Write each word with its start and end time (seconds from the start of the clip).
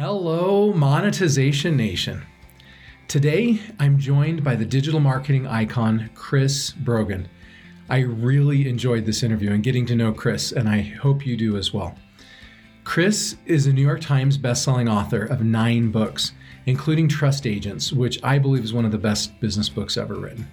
Hello, 0.00 0.72
Monetization 0.72 1.76
Nation. 1.76 2.24
Today, 3.08 3.58
I'm 3.80 3.98
joined 3.98 4.44
by 4.44 4.54
the 4.54 4.64
digital 4.64 5.00
marketing 5.00 5.48
icon, 5.48 6.08
Chris 6.14 6.70
Brogan. 6.70 7.28
I 7.88 8.02
really 8.02 8.68
enjoyed 8.68 9.06
this 9.06 9.24
interview 9.24 9.50
and 9.50 9.60
getting 9.60 9.86
to 9.86 9.96
know 9.96 10.12
Chris, 10.12 10.52
and 10.52 10.68
I 10.68 10.82
hope 10.82 11.26
you 11.26 11.36
do 11.36 11.56
as 11.56 11.74
well. 11.74 11.96
Chris 12.84 13.38
is 13.44 13.66
a 13.66 13.72
New 13.72 13.82
York 13.82 14.00
Times 14.00 14.38
bestselling 14.38 14.88
author 14.88 15.24
of 15.24 15.42
nine 15.42 15.90
books, 15.90 16.30
including 16.66 17.08
Trust 17.08 17.44
Agents, 17.44 17.92
which 17.92 18.22
I 18.22 18.38
believe 18.38 18.62
is 18.62 18.72
one 18.72 18.84
of 18.84 18.92
the 18.92 18.98
best 18.98 19.40
business 19.40 19.68
books 19.68 19.96
ever 19.96 20.14
written. 20.14 20.46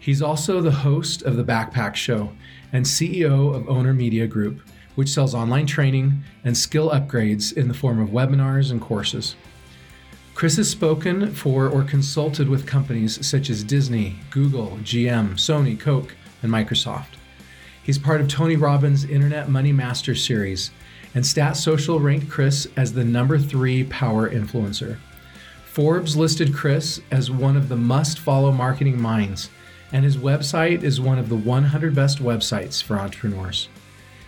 He's 0.00 0.22
also 0.22 0.60
the 0.60 0.72
host 0.72 1.22
of 1.22 1.36
The 1.36 1.44
Backpack 1.44 1.94
Show 1.94 2.32
and 2.72 2.84
CEO 2.84 3.54
of 3.54 3.68
Owner 3.68 3.94
Media 3.94 4.26
Group, 4.26 4.60
which 4.94 5.08
sells 5.08 5.34
online 5.34 5.66
training 5.66 6.22
and 6.44 6.56
skill 6.56 6.90
upgrades 6.90 7.52
in 7.52 7.68
the 7.68 7.74
form 7.74 8.00
of 8.00 8.10
webinars 8.10 8.70
and 8.70 8.80
courses. 8.80 9.36
Chris 10.34 10.56
has 10.56 10.68
spoken 10.68 11.32
for 11.34 11.68
or 11.68 11.82
consulted 11.82 12.48
with 12.48 12.66
companies 12.66 13.24
such 13.26 13.50
as 13.50 13.62
Disney, 13.62 14.16
Google, 14.30 14.78
GM, 14.82 15.34
Sony, 15.34 15.78
Coke, 15.78 16.16
and 16.42 16.50
Microsoft. 16.50 17.16
He's 17.82 17.98
part 17.98 18.20
of 18.20 18.28
Tony 18.28 18.56
Robbins' 18.56 19.04
Internet 19.04 19.48
Money 19.48 19.72
Master 19.72 20.14
series, 20.14 20.70
and 21.14 21.26
Stat 21.26 21.56
Social 21.56 22.00
ranked 22.00 22.30
Chris 22.30 22.66
as 22.76 22.92
the 22.92 23.04
number 23.04 23.38
three 23.38 23.84
power 23.84 24.30
influencer. 24.30 24.98
Forbes 25.64 26.16
listed 26.16 26.54
Chris 26.54 27.00
as 27.10 27.30
one 27.30 27.56
of 27.56 27.68
the 27.68 27.76
must 27.76 28.18
follow 28.18 28.52
marketing 28.52 29.00
minds, 29.00 29.50
and 29.92 30.04
his 30.04 30.16
website 30.16 30.82
is 30.82 31.00
one 31.00 31.18
of 31.18 31.28
the 31.28 31.36
100 31.36 31.94
best 31.94 32.18
websites 32.22 32.82
for 32.82 32.98
entrepreneurs. 32.98 33.68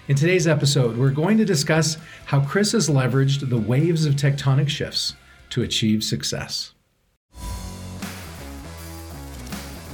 In 0.07 0.17
today's 0.17 0.47
episode, 0.47 0.99
we're 0.99 1.09
going 1.09 1.39
to 1.39 1.47
discuss 1.47 1.97
how 2.27 2.45
Chris 2.45 2.73
has 2.73 2.91
leveraged 2.91 3.49
the 3.49 3.57
waves 3.57 4.05
of 4.05 4.17
tectonic 4.17 4.69
shifts 4.69 5.15
to 5.49 5.63
achieve 5.63 6.05
success. 6.05 6.75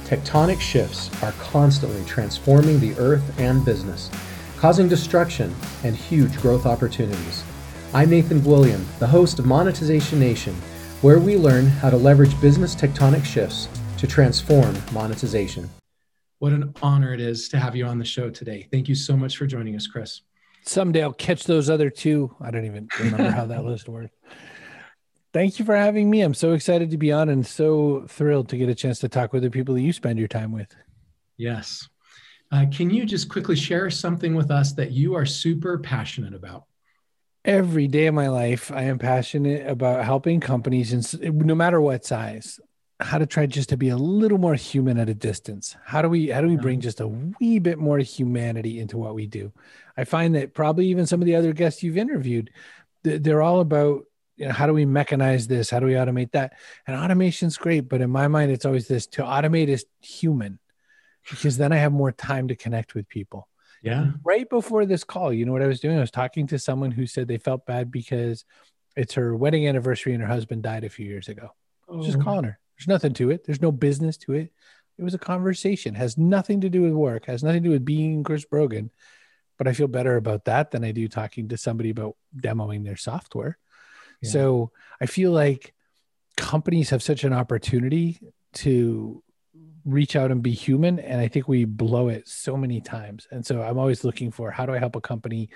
Tectonic 0.03 0.59
shifts 0.59 1.09
are 1.23 1.31
constantly 1.39 2.03
transforming 2.03 2.81
the 2.81 2.93
earth 2.95 3.23
and 3.39 3.63
business, 3.63 4.11
causing 4.57 4.89
destruction 4.89 5.55
and 5.85 5.95
huge 5.95 6.37
growth 6.41 6.65
opportunities. 6.65 7.45
I'm 7.93 8.09
Nathan 8.09 8.43
William, 8.43 8.85
the 8.99 9.07
host 9.07 9.39
of 9.39 9.45
Monetization 9.45 10.19
Nation, 10.19 10.55
where 10.99 11.19
we 11.19 11.37
learn 11.37 11.67
how 11.67 11.89
to 11.89 11.95
leverage 11.95 12.39
business 12.41 12.75
tectonic 12.75 13.23
shifts 13.23 13.69
to 13.97 14.07
transform 14.07 14.75
monetization. 14.91 15.69
What 16.41 16.53
an 16.53 16.73
honor 16.81 17.13
it 17.13 17.21
is 17.21 17.49
to 17.49 17.59
have 17.59 17.75
you 17.75 17.85
on 17.85 17.99
the 17.99 18.03
show 18.03 18.31
today. 18.31 18.67
Thank 18.71 18.89
you 18.89 18.95
so 18.95 19.15
much 19.15 19.37
for 19.37 19.45
joining 19.45 19.75
us, 19.75 19.85
Chris. 19.85 20.21
Someday 20.63 21.03
I'll 21.03 21.13
catch 21.13 21.43
those 21.43 21.69
other 21.69 21.91
two. 21.91 22.35
I 22.41 22.49
don't 22.49 22.65
even 22.65 22.89
remember 22.99 23.29
how 23.29 23.45
that 23.45 23.63
list 23.63 23.87
worked. 23.87 24.15
Thank 25.33 25.59
you 25.59 25.65
for 25.65 25.75
having 25.75 26.09
me. 26.09 26.21
I'm 26.21 26.33
so 26.33 26.53
excited 26.53 26.89
to 26.89 26.97
be 26.97 27.11
on 27.11 27.29
and 27.29 27.45
so 27.45 28.07
thrilled 28.09 28.49
to 28.49 28.57
get 28.57 28.69
a 28.69 28.73
chance 28.73 28.97
to 29.01 29.07
talk 29.07 29.33
with 29.33 29.43
the 29.43 29.51
people 29.51 29.75
that 29.75 29.81
you 29.81 29.93
spend 29.93 30.17
your 30.17 30.27
time 30.27 30.51
with. 30.51 30.75
Yes. 31.37 31.87
Uh, 32.51 32.65
can 32.71 32.89
you 32.89 33.05
just 33.05 33.29
quickly 33.29 33.55
share 33.55 33.91
something 33.91 34.33
with 34.33 34.49
us 34.49 34.73
that 34.73 34.89
you 34.89 35.13
are 35.13 35.27
super 35.27 35.77
passionate 35.77 36.33
about? 36.33 36.63
Every 37.45 37.87
day 37.87 38.07
of 38.07 38.15
my 38.15 38.29
life, 38.29 38.71
I 38.71 38.85
am 38.85 38.97
passionate 38.97 39.67
about 39.67 40.05
helping 40.05 40.39
companies, 40.39 40.91
and 40.91 41.45
no 41.45 41.53
matter 41.53 41.79
what 41.79 42.03
size, 42.03 42.59
how 43.01 43.17
to 43.17 43.25
try 43.25 43.45
just 43.45 43.69
to 43.69 43.77
be 43.77 43.89
a 43.89 43.97
little 43.97 44.37
more 44.37 44.55
human 44.55 44.97
at 44.97 45.09
a 45.09 45.13
distance. 45.13 45.75
How 45.83 46.01
do 46.01 46.09
we 46.09 46.29
how 46.29 46.41
do 46.41 46.47
we 46.47 46.55
bring 46.55 46.79
just 46.79 46.99
a 46.99 47.07
wee 47.07 47.59
bit 47.59 47.77
more 47.77 47.99
humanity 47.99 48.79
into 48.79 48.97
what 48.97 49.15
we 49.15 49.27
do? 49.27 49.51
I 49.97 50.03
find 50.03 50.35
that 50.35 50.53
probably 50.53 50.87
even 50.87 51.05
some 51.05 51.21
of 51.21 51.25
the 51.25 51.35
other 51.35 51.53
guests 51.53 51.83
you've 51.83 51.97
interviewed 51.97 52.51
they're 53.03 53.41
all 53.41 53.61
about 53.61 54.05
you 54.37 54.45
know 54.45 54.51
how 54.51 54.67
do 54.67 54.73
we 54.73 54.85
mechanize 54.85 55.47
this? 55.47 55.69
How 55.69 55.79
do 55.79 55.87
we 55.87 55.93
automate 55.93 56.31
that? 56.33 56.53
And 56.85 56.95
automation's 56.95 57.57
great 57.57 57.89
but 57.89 58.01
in 58.01 58.09
my 58.09 58.27
mind 58.27 58.51
it's 58.51 58.65
always 58.65 58.87
this 58.87 59.07
to 59.07 59.23
automate 59.23 59.67
is 59.67 59.85
human 60.01 60.59
because 61.29 61.57
then 61.57 61.71
i 61.71 61.77
have 61.77 61.91
more 61.91 62.11
time 62.11 62.47
to 62.49 62.55
connect 62.55 62.93
with 62.93 63.07
people. 63.07 63.47
Yeah. 63.81 64.11
Right 64.23 64.47
before 64.47 64.85
this 64.85 65.03
call 65.03 65.33
you 65.33 65.45
know 65.45 65.53
what 65.53 65.63
i 65.63 65.67
was 65.67 65.79
doing? 65.79 65.97
I 65.97 66.01
was 66.01 66.11
talking 66.11 66.47
to 66.47 66.59
someone 66.59 66.91
who 66.91 67.07
said 67.07 67.27
they 67.27 67.37
felt 67.37 67.65
bad 67.65 67.91
because 67.91 68.45
it's 68.95 69.13
her 69.15 69.35
wedding 69.35 69.67
anniversary 69.67 70.13
and 70.13 70.21
her 70.21 70.27
husband 70.27 70.63
died 70.63 70.83
a 70.83 70.89
few 70.89 71.05
years 71.05 71.29
ago. 71.29 71.49
Oh. 71.87 72.03
just 72.03 72.21
calling 72.21 72.45
her 72.45 72.59
there's 72.81 72.87
nothing 72.87 73.13
to 73.13 73.29
it. 73.29 73.43
There's 73.45 73.61
no 73.61 73.71
business 73.71 74.17
to 74.17 74.33
it. 74.33 74.51
It 74.97 75.03
was 75.03 75.13
a 75.13 75.19
conversation. 75.19 75.93
Has 75.93 76.17
nothing 76.17 76.61
to 76.61 76.69
do 76.69 76.81
with 76.81 76.93
work. 76.93 77.25
Has 77.25 77.43
nothing 77.43 77.61
to 77.61 77.69
do 77.69 77.73
with 77.73 77.85
being 77.85 78.23
Chris 78.23 78.43
Brogan. 78.43 78.89
But 79.59 79.67
I 79.67 79.73
feel 79.73 79.87
better 79.87 80.15
about 80.15 80.45
that 80.45 80.71
than 80.71 80.83
I 80.83 80.91
do 80.91 81.07
talking 81.07 81.49
to 81.49 81.57
somebody 81.57 81.91
about 81.91 82.15
demoing 82.35 82.83
their 82.83 82.97
software. 82.97 83.59
Yeah. 84.21 84.31
So 84.31 84.71
I 84.99 85.05
feel 85.05 85.31
like 85.31 85.75
companies 86.37 86.89
have 86.89 87.03
such 87.03 87.23
an 87.23 87.33
opportunity 87.33 88.19
to 88.53 89.21
reach 89.85 90.15
out 90.15 90.31
and 90.31 90.41
be 90.41 90.51
human. 90.51 90.97
And 90.97 91.21
I 91.21 91.27
think 91.27 91.47
we 91.47 91.65
blow 91.65 92.07
it 92.07 92.27
so 92.27 92.57
many 92.57 92.81
times. 92.81 93.27
And 93.29 93.45
so 93.45 93.61
I'm 93.61 93.77
always 93.77 94.03
looking 94.03 94.31
for 94.31 94.49
how 94.49 94.65
do 94.65 94.73
I 94.73 94.79
help 94.79 94.95
a 94.95 95.01
company 95.01 95.49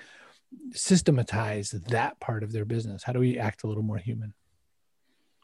systematize 0.70 1.70
that 1.88 2.20
part 2.20 2.44
of 2.44 2.52
their 2.52 2.64
business? 2.64 3.02
How 3.02 3.12
do 3.12 3.18
we 3.18 3.36
act 3.36 3.64
a 3.64 3.66
little 3.66 3.82
more 3.82 3.98
human? 3.98 4.32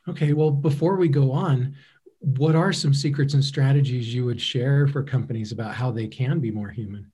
Okay, 0.09 0.33
well, 0.33 0.51
before 0.51 0.97
we 0.97 1.09
go 1.09 1.31
on, 1.31 1.77
what 2.19 2.55
are 2.55 2.73
some 2.73 2.95
secrets 2.95 3.35
and 3.35 3.45
strategies 3.45 4.15
you 4.15 4.25
would 4.25 4.41
share 4.41 4.87
for 4.87 5.03
companies 5.03 5.53
about 5.53 5.75
how 5.75 5.91
they 5.91 6.07
can 6.07 6.41
be 6.41 6.51
more 6.51 6.71
human? 6.71 7.11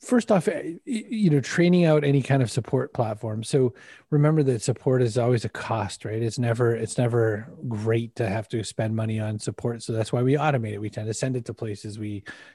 First 0.00 0.32
off, 0.32 0.48
eh, 0.48 0.74
you 0.86 1.28
know, 1.28 1.40
training 1.40 1.84
out 1.84 2.02
any 2.02 2.22
kind 2.22 2.42
of 2.42 2.50
support 2.50 2.94
platform. 2.94 3.44
So 3.44 3.74
remember 4.10 4.42
that 4.44 4.62
support 4.62 5.02
is 5.02 5.18
always 5.18 5.44
a 5.44 5.50
cost, 5.50 6.06
right? 6.06 6.22
It's 6.22 6.38
never 6.38 6.74
it's 6.74 6.96
never 6.96 7.52
great 7.68 8.16
to 8.16 8.26
have 8.28 8.48
to 8.48 8.64
spend 8.64 8.96
money 8.96 9.20
on 9.20 9.38
support. 9.38 9.82
So 9.82 9.92
that's 9.92 10.10
why 10.10 10.22
we 10.22 10.34
automate 10.34 10.72
it. 10.72 10.80
We 10.80 10.88
tend 10.88 11.06
to 11.08 11.14
send 11.14 11.36
it 11.36 11.44
to 11.46 11.54
places 11.54 11.98
we, 11.98 12.08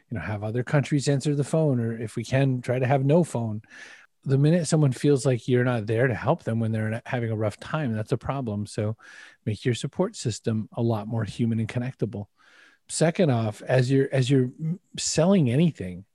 you 0.09 0.17
know, 0.17 0.21
have 0.21 0.43
other 0.43 0.63
countries 0.63 1.07
answer 1.07 1.35
the 1.35 1.43
phone, 1.43 1.79
or 1.79 1.95
if 2.01 2.15
we 2.15 2.23
can, 2.23 2.61
try 2.61 2.79
to 2.79 2.87
have 2.87 3.05
no 3.05 3.23
phone 3.23 3.61
the 4.25 4.37
minute 4.37 4.67
someone 4.67 4.91
feels 4.91 5.25
like 5.25 5.47
you're 5.47 5.63
not 5.63 5.85
there 5.85 6.07
to 6.07 6.13
help 6.13 6.43
them 6.43 6.59
when 6.59 6.71
they're 6.71 7.01
having 7.05 7.31
a 7.31 7.35
rough 7.35 7.59
time, 7.59 7.93
that's 7.93 8.11
a 8.11 8.17
problem. 8.17 8.65
So 8.65 8.95
make 9.45 9.65
your 9.65 9.75
support 9.75 10.15
system 10.15 10.69
a 10.73 10.81
lot 10.81 11.07
more 11.07 11.23
human 11.23 11.59
and 11.59 11.67
connectable. 11.67 12.27
Second 12.87 13.31
off, 13.31 13.61
as 13.61 13.91
you're 13.91 14.09
as 14.11 14.29
you're 14.29 14.51
selling 14.97 15.49
anything, 15.49 16.05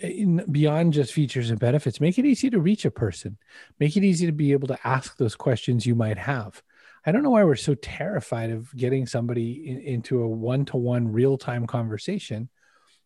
eh, 0.00 0.08
in, 0.08 0.44
beyond 0.50 0.92
just 0.92 1.12
features 1.12 1.50
and 1.50 1.58
benefits, 1.58 2.00
make 2.00 2.18
it 2.18 2.24
easy 2.24 2.50
to 2.50 2.60
reach 2.60 2.84
a 2.84 2.90
person. 2.90 3.38
Make 3.78 3.96
it 3.96 4.04
easy 4.04 4.26
to 4.26 4.32
be 4.32 4.52
able 4.52 4.68
to 4.68 4.78
ask 4.84 5.16
those 5.16 5.36
questions 5.36 5.86
you 5.86 5.94
might 5.94 6.18
have. 6.18 6.62
I 7.06 7.12
don't 7.12 7.22
know 7.22 7.30
why 7.30 7.44
we're 7.44 7.56
so 7.56 7.74
terrified 7.74 8.50
of 8.50 8.74
getting 8.74 9.06
somebody 9.06 9.68
in, 9.68 9.80
into 9.80 10.22
a 10.22 10.28
one-to-one 10.28 11.12
real-time 11.12 11.66
conversation 11.66 12.50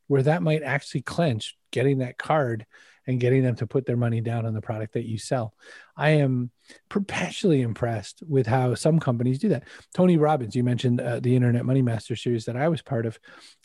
where 0.08 0.22
that 0.22 0.42
might 0.42 0.62
actually 0.62 1.02
clench 1.02 1.56
getting 1.70 1.98
that 1.98 2.18
card 2.18 2.66
and 3.06 3.20
getting 3.20 3.42
them 3.42 3.56
to 3.56 3.66
put 3.66 3.86
their 3.86 3.96
money 3.96 4.20
down 4.20 4.46
on 4.46 4.54
the 4.54 4.60
product 4.60 4.94
that 4.94 5.06
you 5.06 5.18
sell. 5.18 5.54
I 5.96 6.10
am 6.10 6.50
perpetually 6.88 7.62
impressed 7.62 8.22
with 8.28 8.46
how 8.46 8.74
some 8.74 9.00
companies 9.00 9.38
do 9.38 9.48
that. 9.50 9.64
Tony 9.94 10.16
Robbins, 10.16 10.54
you 10.54 10.62
mentioned 10.62 11.00
uh, 11.00 11.20
the 11.20 11.34
Internet 11.34 11.64
Money 11.64 11.82
Master 11.82 12.16
series 12.16 12.44
that 12.44 12.56
I 12.56 12.68
was 12.68 12.82
part 12.82 13.06
of. 13.06 13.18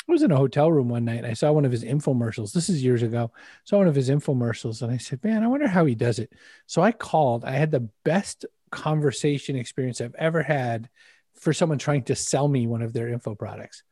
I 0.07 0.11
was 0.11 0.23
in 0.23 0.31
a 0.31 0.37
hotel 0.37 0.71
room 0.71 0.89
one 0.89 1.05
night 1.05 1.17
and 1.17 1.27
I 1.27 1.33
saw 1.33 1.51
one 1.51 1.65
of 1.65 1.71
his 1.71 1.83
infomercials. 1.83 2.53
This 2.53 2.69
is 2.69 2.83
years 2.83 3.03
ago. 3.03 3.31
Saw 3.65 3.77
one 3.77 3.87
of 3.87 3.95
his 3.95 4.09
infomercials 4.09 4.81
and 4.81 4.91
I 4.91 4.97
said, 4.97 5.23
"Man, 5.23 5.43
I 5.43 5.47
wonder 5.47 5.67
how 5.67 5.85
he 5.85 5.95
does 5.95 6.19
it." 6.19 6.31
So 6.65 6.81
I 6.81 6.91
called. 6.91 7.45
I 7.45 7.51
had 7.51 7.71
the 7.71 7.89
best 8.03 8.45
conversation 8.71 9.55
experience 9.55 10.01
I've 10.01 10.15
ever 10.15 10.43
had 10.43 10.89
for 11.35 11.53
someone 11.53 11.77
trying 11.77 12.03
to 12.03 12.15
sell 12.15 12.47
me 12.47 12.67
one 12.67 12.81
of 12.81 12.93
their 12.93 13.09
info 13.09 13.35
products. 13.35 13.83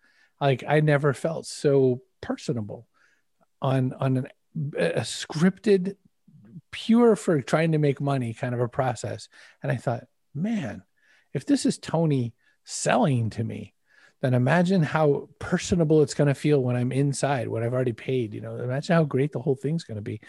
Like 0.42 0.64
I 0.68 0.80
never 0.80 1.14
felt 1.14 1.46
so 1.46 2.02
personable 2.22 2.88
on 3.62 3.94
on 3.94 4.18
an 4.18 4.28
a 4.78 5.02
scripted, 5.02 5.96
pure 6.72 7.16
for 7.16 7.42
trying 7.42 7.72
to 7.74 7.78
make 7.78 8.02
money 8.02 8.34
kind 8.34 8.54
of 8.54 8.62
a 8.62 8.68
process. 8.68 9.28
And 9.62 9.72
I 9.72 9.76
thought, 9.76 10.06
man, 10.34 10.84
if 11.34 11.46
this 11.46 11.66
is 11.66 11.78
Tony 11.78 12.34
selling 12.64 13.30
to 13.32 13.44
me, 13.44 13.74
then 14.22 14.34
imagine 14.34 14.82
how 14.82 15.30
personable 15.40 16.02
it's 16.02 16.14
going 16.14 16.30
to 16.30 16.34
feel 16.34 16.62
when 16.62 16.76
I'm 16.76 16.92
inside, 16.92 17.48
when 17.48 17.64
I've 17.64 17.74
already 17.74 17.94
paid. 17.94 18.34
You 18.34 18.42
know, 18.42 18.56
imagine 18.56 18.96
how 18.96 19.04
great 19.04 19.32
the 19.32 19.42
whole 19.42 19.56
thing's 19.56 19.84
going 19.84 19.98
to 19.98 20.02
be. 20.02 20.22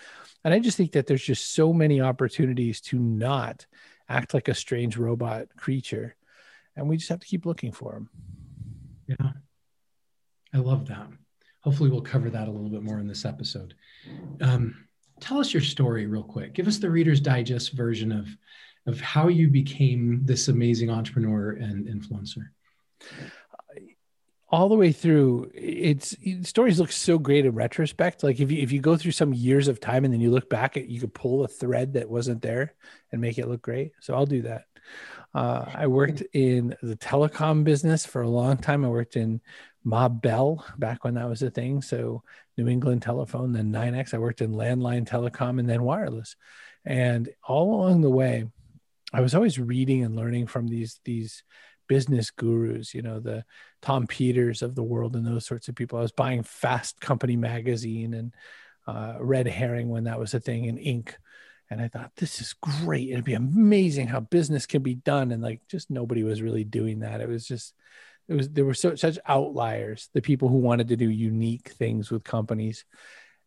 And 0.44 0.52
I 0.52 0.58
just 0.58 0.76
think 0.76 0.92
that 0.92 1.06
there's 1.06 1.22
just 1.22 1.54
so 1.54 1.72
many 1.72 2.00
opportunities 2.00 2.80
to 2.82 2.98
not 2.98 3.66
act 4.08 4.34
like 4.34 4.48
a 4.48 4.54
strange 4.54 4.96
robot 4.96 5.48
creature. 5.56 6.16
And 6.74 6.88
we 6.88 6.96
just 6.96 7.08
have 7.08 7.20
to 7.20 7.26
keep 7.26 7.46
looking 7.46 7.72
for 7.72 7.92
them. 7.92 8.10
Yeah. 9.06 9.30
I 10.52 10.58
love 10.58 10.86
that 10.88 11.08
hopefully 11.66 11.90
we'll 11.90 12.00
cover 12.00 12.30
that 12.30 12.46
a 12.46 12.50
little 12.50 12.70
bit 12.70 12.84
more 12.84 13.00
in 13.00 13.08
this 13.08 13.24
episode. 13.24 13.74
Um, 14.40 14.86
tell 15.18 15.40
us 15.40 15.52
your 15.52 15.64
story 15.64 16.06
real 16.06 16.22
quick. 16.22 16.54
Give 16.54 16.68
us 16.68 16.78
the 16.78 16.88
Reader's 16.88 17.20
Digest 17.20 17.72
version 17.72 18.12
of 18.12 18.28
of 18.86 19.00
how 19.00 19.26
you 19.26 19.48
became 19.48 20.20
this 20.24 20.46
amazing 20.46 20.90
entrepreneur 20.90 21.50
and 21.50 21.88
influencer. 21.88 22.50
all 24.48 24.68
the 24.68 24.76
way 24.76 24.92
through 24.92 25.50
it's 25.54 26.14
stories 26.48 26.78
look 26.78 26.92
so 26.92 27.18
great 27.18 27.44
in 27.44 27.52
retrospect 27.52 28.22
like 28.22 28.38
if 28.38 28.48
you 28.52 28.62
if 28.62 28.70
you 28.70 28.80
go 28.80 28.96
through 28.96 29.10
some 29.10 29.34
years 29.34 29.66
of 29.66 29.80
time 29.80 30.04
and 30.04 30.14
then 30.14 30.20
you 30.20 30.30
look 30.30 30.48
back 30.48 30.76
at 30.76 30.88
you 30.88 31.00
could 31.00 31.12
pull 31.12 31.42
a 31.42 31.48
thread 31.48 31.94
that 31.94 32.08
wasn't 32.08 32.40
there 32.42 32.74
and 33.10 33.20
make 33.20 33.38
it 33.38 33.48
look 33.48 33.60
great 33.60 33.90
so 34.00 34.14
i'll 34.14 34.24
do 34.24 34.42
that 34.42 34.66
uh, 35.34 35.64
i 35.74 35.88
worked 35.88 36.22
in 36.32 36.76
the 36.80 36.96
telecom 36.96 37.64
business 37.64 38.06
for 38.06 38.22
a 38.22 38.28
long 38.28 38.56
time 38.56 38.84
i 38.84 38.88
worked 38.88 39.16
in 39.16 39.40
Ma 39.86 40.08
Bell 40.08 40.64
back 40.76 41.04
when 41.04 41.14
that 41.14 41.28
was 41.28 41.42
a 41.42 41.50
thing 41.50 41.80
so 41.80 42.22
new 42.58 42.68
england 42.68 43.02
telephone 43.02 43.52
then 43.52 43.72
NYNEX 43.72 44.12
i 44.12 44.18
worked 44.18 44.40
in 44.42 44.52
landline 44.52 45.08
telecom 45.08 45.58
and 45.60 45.68
then 45.68 45.82
wireless 45.82 46.36
and 46.84 47.28
all 47.46 47.74
along 47.74 48.00
the 48.00 48.10
way 48.10 48.46
i 49.12 49.20
was 49.20 49.34
always 49.34 49.58
reading 49.58 50.04
and 50.04 50.16
learning 50.16 50.46
from 50.46 50.66
these 50.66 51.00
these 51.04 51.42
business 51.88 52.30
gurus, 52.30 52.94
you 52.94 53.02
know, 53.02 53.20
the 53.20 53.44
Tom 53.82 54.06
Peters 54.06 54.62
of 54.62 54.74
the 54.74 54.82
world 54.82 55.16
and 55.16 55.26
those 55.26 55.46
sorts 55.46 55.68
of 55.68 55.74
people. 55.74 55.98
I 55.98 56.02
was 56.02 56.12
buying 56.12 56.42
Fast 56.42 57.00
Company 57.00 57.36
magazine 57.36 58.14
and 58.14 58.34
uh, 58.86 59.16
Red 59.20 59.46
Herring 59.46 59.88
when 59.88 60.04
that 60.04 60.18
was 60.18 60.34
a 60.34 60.40
thing 60.40 60.66
in 60.66 60.76
Inc. 60.76 61.14
And 61.68 61.80
I 61.80 61.88
thought, 61.88 62.12
this 62.16 62.40
is 62.40 62.54
great. 62.54 63.10
It'd 63.10 63.24
be 63.24 63.34
amazing 63.34 64.06
how 64.06 64.20
business 64.20 64.66
can 64.66 64.82
be 64.82 64.94
done. 64.94 65.32
And 65.32 65.42
like, 65.42 65.60
just 65.68 65.90
nobody 65.90 66.22
was 66.22 66.42
really 66.42 66.64
doing 66.64 67.00
that. 67.00 67.20
It 67.20 67.28
was 67.28 67.46
just, 67.46 67.74
it 68.28 68.34
was, 68.34 68.48
there 68.50 68.64
were 68.64 68.74
so, 68.74 68.94
such 68.94 69.18
outliers, 69.26 70.08
the 70.12 70.22
people 70.22 70.48
who 70.48 70.58
wanted 70.58 70.88
to 70.88 70.96
do 70.96 71.08
unique 71.08 71.70
things 71.70 72.10
with 72.10 72.24
companies. 72.24 72.84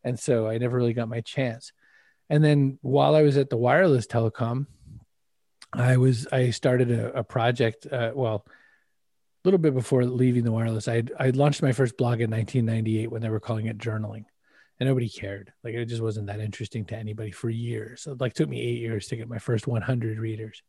And 0.02 0.18
so 0.18 0.48
I 0.48 0.58
never 0.58 0.76
really 0.76 0.94
got 0.94 1.08
my 1.08 1.20
chance. 1.20 1.72
And 2.30 2.42
then 2.42 2.78
while 2.80 3.14
I 3.14 3.22
was 3.22 3.36
at 3.36 3.50
the 3.50 3.56
wireless 3.56 4.06
telecom, 4.06 4.66
I 5.72 5.98
was 5.98 6.26
I 6.32 6.50
started 6.50 6.90
a, 6.90 7.18
a 7.18 7.24
project. 7.24 7.86
Uh, 7.86 8.12
well, 8.14 8.46
a 8.46 8.50
little 9.44 9.58
bit 9.58 9.74
before 9.74 10.04
leaving 10.04 10.44
the 10.44 10.52
wireless, 10.52 10.88
I 10.88 11.04
I 11.18 11.30
launched 11.30 11.62
my 11.62 11.72
first 11.72 11.96
blog 11.96 12.20
in 12.20 12.30
1998 12.30 13.10
when 13.10 13.22
they 13.22 13.28
were 13.28 13.40
calling 13.40 13.66
it 13.66 13.78
journaling, 13.78 14.24
and 14.78 14.88
nobody 14.88 15.08
cared. 15.08 15.52
Like 15.62 15.74
it 15.74 15.86
just 15.86 16.02
wasn't 16.02 16.26
that 16.28 16.40
interesting 16.40 16.84
to 16.86 16.96
anybody 16.96 17.30
for 17.30 17.50
years. 17.50 18.06
It 18.06 18.20
like 18.20 18.34
took 18.34 18.48
me 18.48 18.60
eight 18.60 18.78
years 18.78 19.08
to 19.08 19.16
get 19.16 19.28
my 19.28 19.38
first 19.38 19.66
100 19.66 20.18
readers. 20.18 20.62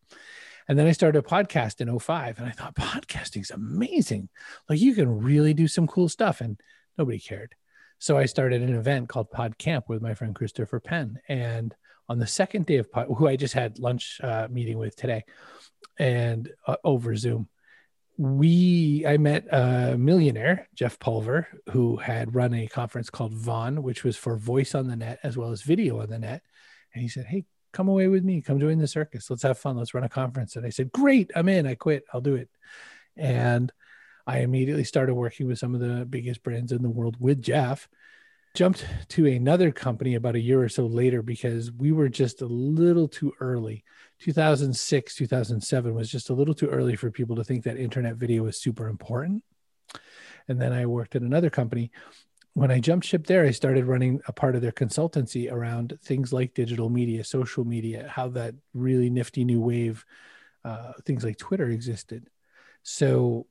And 0.68 0.78
then 0.78 0.88
I 0.88 0.92
started 0.92 1.20
a 1.20 1.28
podcast 1.28 1.82
in 1.82 2.00
05 2.00 2.40
and 2.40 2.48
I 2.48 2.52
thought 2.52 2.76
podcasting's 2.76 3.52
amazing. 3.52 4.30
Like 4.70 4.80
you 4.80 4.94
can 4.94 5.22
really 5.22 5.54
do 5.54 5.68
some 5.68 5.88
cool 5.88 6.10
stuff 6.10 6.42
and 6.42 6.60
nobody 6.98 7.20
cared. 7.20 7.56
So 8.00 8.18
I 8.18 8.26
started 8.26 8.62
an 8.62 8.76
event 8.76 9.10
called 9.10 9.32
Pod 9.32 9.58
Camp 9.58 9.86
with 9.88 10.02
my 10.02 10.14
friend 10.14 10.36
Christopher 10.36 10.80
Penn 10.80 11.20
and 11.28 11.76
on 12.12 12.20
the 12.20 12.28
second 12.28 12.66
day 12.66 12.76
of 12.76 12.92
pod, 12.92 13.08
who 13.18 13.26
I 13.26 13.38
just 13.38 13.54
had 13.54 13.80
lunch 13.80 14.20
uh, 14.22 14.50
meeting 14.52 14.78
with 14.78 14.98
today, 14.98 15.24
and 15.98 16.52
uh, 16.68 16.76
over 16.84 17.16
Zoom, 17.16 17.48
we 18.18 19.06
I 19.08 19.16
met 19.16 19.46
a 19.50 19.96
millionaire 19.98 20.68
Jeff 20.76 21.00
Pulver 21.00 21.48
who 21.70 21.96
had 21.96 22.36
run 22.36 22.54
a 22.54 22.68
conference 22.68 23.10
called 23.10 23.34
VON, 23.34 23.82
which 23.82 24.04
was 24.04 24.18
for 24.18 24.36
voice 24.36 24.76
on 24.76 24.88
the 24.88 24.98
net 24.98 25.20
as 25.24 25.38
well 25.38 25.52
as 25.52 25.62
video 25.62 26.02
on 26.02 26.10
the 26.10 26.20
net, 26.20 26.42
and 26.94 27.02
he 27.02 27.08
said, 27.08 27.28
"Hey, 27.28 27.46
come 27.74 27.88
away 27.88 28.08
with 28.08 28.24
me, 28.24 28.42
come 28.42 28.60
join 28.60 28.78
the 28.78 28.88
circus, 28.88 29.30
let's 29.30 29.44
have 29.44 29.58
fun, 29.58 29.78
let's 29.78 29.94
run 29.94 30.04
a 30.04 30.10
conference." 30.10 30.56
And 30.56 30.66
I 30.66 30.70
said, 30.70 30.92
"Great, 30.92 31.32
I'm 31.36 31.50
in. 31.50 31.68
I 31.68 31.76
quit. 31.76 32.06
I'll 32.14 32.22
do 32.22 32.36
it." 32.36 32.50
And 33.18 33.72
I 34.28 34.40
immediately 34.40 34.84
started 34.84 35.16
working 35.16 35.48
with 35.48 35.60
some 35.60 35.76
of 35.76 35.82
the 35.82 36.06
biggest 36.06 36.44
brands 36.44 36.72
in 36.72 36.82
the 36.82 36.90
world 36.90 37.18
with 37.20 37.42
Jeff 37.42 37.88
jumped 38.54 38.86
to 39.08 39.26
another 39.26 39.72
company 39.72 40.16
about 40.16 40.36
a 40.36 40.40
year 40.40 40.62
or 40.62 40.70
so 40.70 40.86
later 40.86 41.22
because 41.22 41.72
we 41.72 41.92
were 41.92 42.10
just 42.10 42.42
a 42.42 42.46
little 42.46 43.08
too 43.08 43.34
early 43.40 43.84
2006 44.20 45.16
2007 45.16 45.96
was 45.96 46.12
just 46.12 46.30
a 46.30 46.34
little 46.34 46.54
too 46.54 46.68
early 46.68 46.96
for 46.96 47.10
people 47.10 47.36
to 47.36 47.44
think 47.44 47.64
that 47.64 47.78
internet 47.78 48.16
video 48.16 48.44
was 48.44 48.60
super 48.60 48.88
important 48.88 49.44
and 50.50 50.60
then 50.60 50.74
i 50.74 50.86
worked 50.86 51.16
at 51.16 51.22
another 51.22 51.50
company 51.50 51.92
when 52.54 52.72
i 52.72 52.80
jumped 52.80 53.06
ship 53.06 53.28
there 53.28 53.46
i 53.46 53.52
started 53.52 53.86
running 53.86 54.20
a 54.28 54.34
part 54.34 54.56
of 54.56 54.62
their 54.62 54.72
consultancy 54.72 55.52
around 55.52 55.98
things 56.04 56.34
like 56.34 56.54
digital 56.54 56.90
media 56.90 57.24
social 57.24 57.64
media 57.64 58.08
how 58.08 58.28
that 58.28 58.54
really 58.74 59.10
nifty 59.10 59.44
new 59.44 59.62
wave 59.62 60.06
uh, 60.64 60.94
things 61.06 61.24
like 61.24 61.38
twitter 61.38 61.70
existed 61.70 62.30
so 62.84 63.46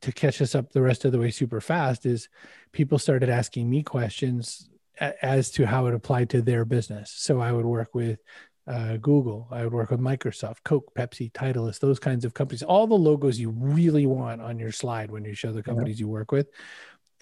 to 0.00 0.12
catch 0.12 0.40
us 0.40 0.54
up 0.54 0.72
the 0.72 0.82
rest 0.82 1.04
of 1.04 1.12
the 1.12 1.18
way 1.18 1.30
super 1.30 1.60
fast 1.60 2.06
is 2.06 2.28
people 2.72 2.98
started 2.98 3.28
asking 3.28 3.68
me 3.68 3.82
questions 3.82 4.68
as 4.98 5.50
to 5.50 5.66
how 5.66 5.86
it 5.86 5.94
applied 5.94 6.30
to 6.30 6.42
their 6.42 6.64
business. 6.64 7.10
So 7.10 7.40
I 7.40 7.52
would 7.52 7.64
work 7.64 7.94
with 7.94 8.20
uh, 8.66 8.96
Google, 8.96 9.46
I 9.50 9.62
would 9.64 9.74
work 9.74 9.90
with 9.90 10.00
Microsoft, 10.00 10.58
Coke, 10.64 10.94
Pepsi, 10.94 11.30
Titleist, 11.32 11.80
those 11.80 11.98
kinds 11.98 12.24
of 12.24 12.32
companies, 12.32 12.62
all 12.62 12.86
the 12.86 12.94
logos 12.94 13.38
you 13.38 13.50
really 13.50 14.06
want 14.06 14.40
on 14.40 14.58
your 14.58 14.72
slide 14.72 15.10
when 15.10 15.24
you 15.24 15.34
show 15.34 15.52
the 15.52 15.62
companies 15.62 15.98
yeah. 16.00 16.04
you 16.04 16.08
work 16.08 16.32
with. 16.32 16.48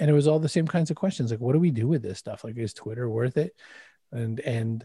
And 0.03 0.11
it 0.11 0.15
was 0.15 0.27
all 0.27 0.41
the 0.41 0.49
same 0.49 0.67
kinds 0.67 0.91
of 0.91 0.97
questions 0.97 1.31
like, 1.31 1.39
what 1.39 1.53
do 1.53 1.61
we 1.61 1.71
do 1.71 1.87
with 1.87 2.03
this 2.03 2.19
stuff? 2.19 2.43
Like, 2.43 2.57
is 2.57 2.75
Twitter 2.75 3.09
worth 3.09 3.37
it? 3.37 3.55
And, 4.11 4.41
and, 4.41 4.85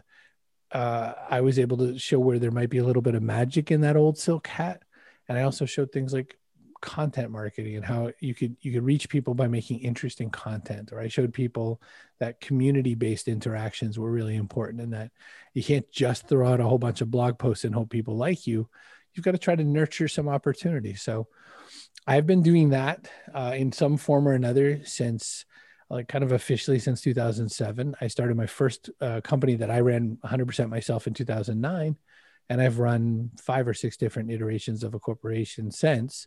uh, 0.70 1.12
I 1.28 1.40
was 1.40 1.58
able 1.58 1.76
to 1.78 1.98
show 1.98 2.20
where 2.20 2.38
there 2.38 2.52
might 2.52 2.70
be 2.70 2.78
a 2.78 2.84
little 2.84 3.02
bit 3.02 3.16
of 3.16 3.22
magic 3.24 3.72
in 3.72 3.80
that 3.80 3.96
old 3.96 4.16
silk 4.16 4.46
hat. 4.46 4.84
And 5.28 5.36
I 5.36 5.42
also 5.42 5.66
showed 5.66 5.90
things 5.90 6.12
like 6.12 6.38
content 6.80 7.32
marketing 7.32 7.74
and 7.74 7.84
how 7.84 8.12
you 8.20 8.32
could 8.32 8.56
you 8.60 8.72
could 8.72 8.84
reach 8.84 9.08
people 9.08 9.34
by 9.34 9.48
making 9.48 9.80
interesting 9.80 10.30
content 10.30 10.92
or 10.92 11.00
i 11.00 11.08
showed 11.08 11.34
people 11.34 11.82
that 12.20 12.40
community 12.40 12.94
based 12.94 13.26
interactions 13.26 13.98
were 13.98 14.12
really 14.12 14.36
important 14.36 14.80
and 14.80 14.92
that 14.92 15.10
you 15.54 15.64
can't 15.64 15.90
just 15.90 16.28
throw 16.28 16.46
out 16.46 16.60
a 16.60 16.64
whole 16.64 16.78
bunch 16.78 17.00
of 17.00 17.10
blog 17.10 17.36
posts 17.36 17.64
and 17.64 17.74
hope 17.74 17.90
people 17.90 18.16
like 18.16 18.46
you 18.46 18.68
you've 19.12 19.24
got 19.24 19.32
to 19.32 19.38
try 19.38 19.56
to 19.56 19.64
nurture 19.64 20.06
some 20.06 20.28
opportunity 20.28 20.94
so 20.94 21.26
i've 22.08 22.26
been 22.26 22.42
doing 22.42 22.70
that 22.70 23.08
uh, 23.34 23.52
in 23.54 23.70
some 23.72 23.96
form 23.96 24.26
or 24.26 24.32
another 24.32 24.80
since 24.84 25.44
like 25.90 26.08
kind 26.08 26.24
of 26.24 26.32
officially 26.32 26.78
since 26.78 27.00
2007 27.00 27.94
i 28.00 28.06
started 28.06 28.36
my 28.36 28.46
first 28.46 28.90
uh, 29.00 29.20
company 29.20 29.54
that 29.54 29.70
i 29.70 29.80
ran 29.80 30.18
100% 30.24 30.68
myself 30.68 31.06
in 31.06 31.14
2009 31.14 31.96
and 32.48 32.60
i've 32.60 32.78
run 32.78 33.30
five 33.40 33.68
or 33.68 33.74
six 33.74 33.96
different 33.96 34.30
iterations 34.30 34.82
of 34.82 34.94
a 34.94 34.98
corporation 34.98 35.70
since 35.70 36.26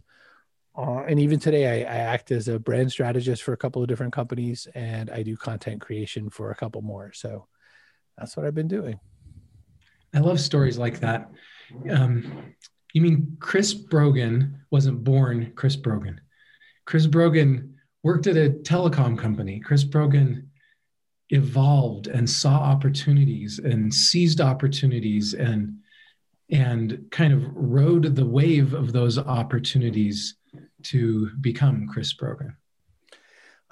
uh, 0.76 1.04
and 1.08 1.20
even 1.20 1.38
today, 1.38 1.86
I, 1.86 1.94
I, 1.94 1.98
act 1.98 2.32
as 2.32 2.48
a 2.48 2.58
brand 2.58 2.92
strategist 2.92 3.44
for 3.44 3.52
a 3.52 3.58
couple 3.58 3.82
of 3.82 3.90
different 3.90 4.14
companies, 4.14 4.70
and 4.74 5.10
I 5.10 5.22
do 5.22 5.36
content 5.36 5.82
creation 5.82 6.30
for 6.30 6.52
a 6.52 6.56
couple 6.56 6.82
more. 6.82 7.12
So 7.14 7.48
that's 8.18 8.38
what 8.38 8.46
I've 8.46 8.56
been 8.56 8.70
doing. 8.70 8.98
I 10.14 10.20
love 10.20 10.40
stories 10.40 10.78
like 10.78 11.02
that. 11.02 11.30
Um, 11.90 12.54
you 12.94 13.02
mean 13.02 13.38
Chris 13.40 13.74
Brogan 13.74 14.60
wasn't 14.70 15.04
born 15.04 15.54
Chris 15.56 15.76
Brogan? 15.76 16.22
Chris 16.86 17.08
Brogan 17.08 17.76
worked 18.04 18.28
at 18.28 18.38
a 18.38 18.50
telecom 18.50 19.18
company. 19.18 19.60
Chris 19.60 19.84
Brogan 19.84 20.50
evolved 21.30 22.08
and 22.08 22.30
saw 22.30 22.56
opportunities 22.56 23.60
and 23.60 23.94
seized 23.94 24.42
opportunities 24.42 25.34
and 25.34 25.78
and 26.52 27.06
kind 27.12 27.32
of 27.34 27.44
rode 27.54 28.16
the 28.16 28.26
wave 28.26 28.74
of 28.74 28.92
those 28.92 29.18
opportunities 29.18 30.36
to 30.84 31.30
become 31.40 31.88
Chris 31.88 32.14
Brogan? 32.14 32.58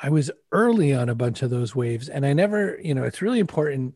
I 0.02 0.10
was 0.10 0.32
early 0.54 0.94
on 0.94 1.10
a 1.10 1.16
bunch 1.16 1.42
of 1.42 1.50
those 1.50 1.76
waves, 1.76 2.08
and 2.08 2.26
I 2.26 2.32
never, 2.32 2.80
you 2.82 2.94
know, 2.94 3.04
it's 3.04 3.22
really 3.22 3.40
important. 3.40 3.96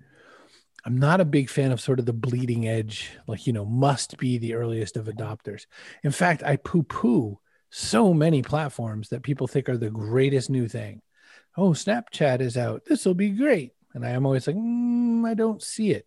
I'm 0.86 0.98
not 0.98 1.22
a 1.22 1.26
big 1.26 1.50
fan 1.50 1.72
of 1.72 1.80
sort 1.80 2.00
of 2.00 2.06
the 2.06 2.14
bleeding 2.14 2.68
edge, 2.68 3.12
like, 3.26 3.48
you 3.48 3.54
know, 3.54 3.66
must 3.66 4.18
be 4.18 4.38
the 4.38 4.54
earliest 4.56 4.98
of 4.98 5.06
adopters. 5.06 5.66
In 6.04 6.12
fact, 6.12 6.44
I 6.44 6.58
poo 6.58 6.84
poo 6.84 7.40
so 7.70 8.14
many 8.14 8.42
platforms 8.42 9.10
that 9.10 9.24
people 9.24 9.48
think 9.48 9.70
are 9.70 9.78
the 9.78 9.90
greatest 9.90 10.50
new 10.50 10.68
thing. 10.68 11.02
Oh, 11.56 11.70
Snapchat 11.70 12.42
is 12.42 12.58
out. 12.58 12.84
This 12.86 13.06
will 13.06 13.14
be 13.14 13.30
great. 13.30 13.72
And 13.94 14.06
I 14.06 14.10
am 14.10 14.26
always 14.26 14.46
like, 14.46 14.56
mm, 14.56 15.28
I 15.28 15.34
don't 15.34 15.62
see 15.62 15.92
it. 15.92 16.06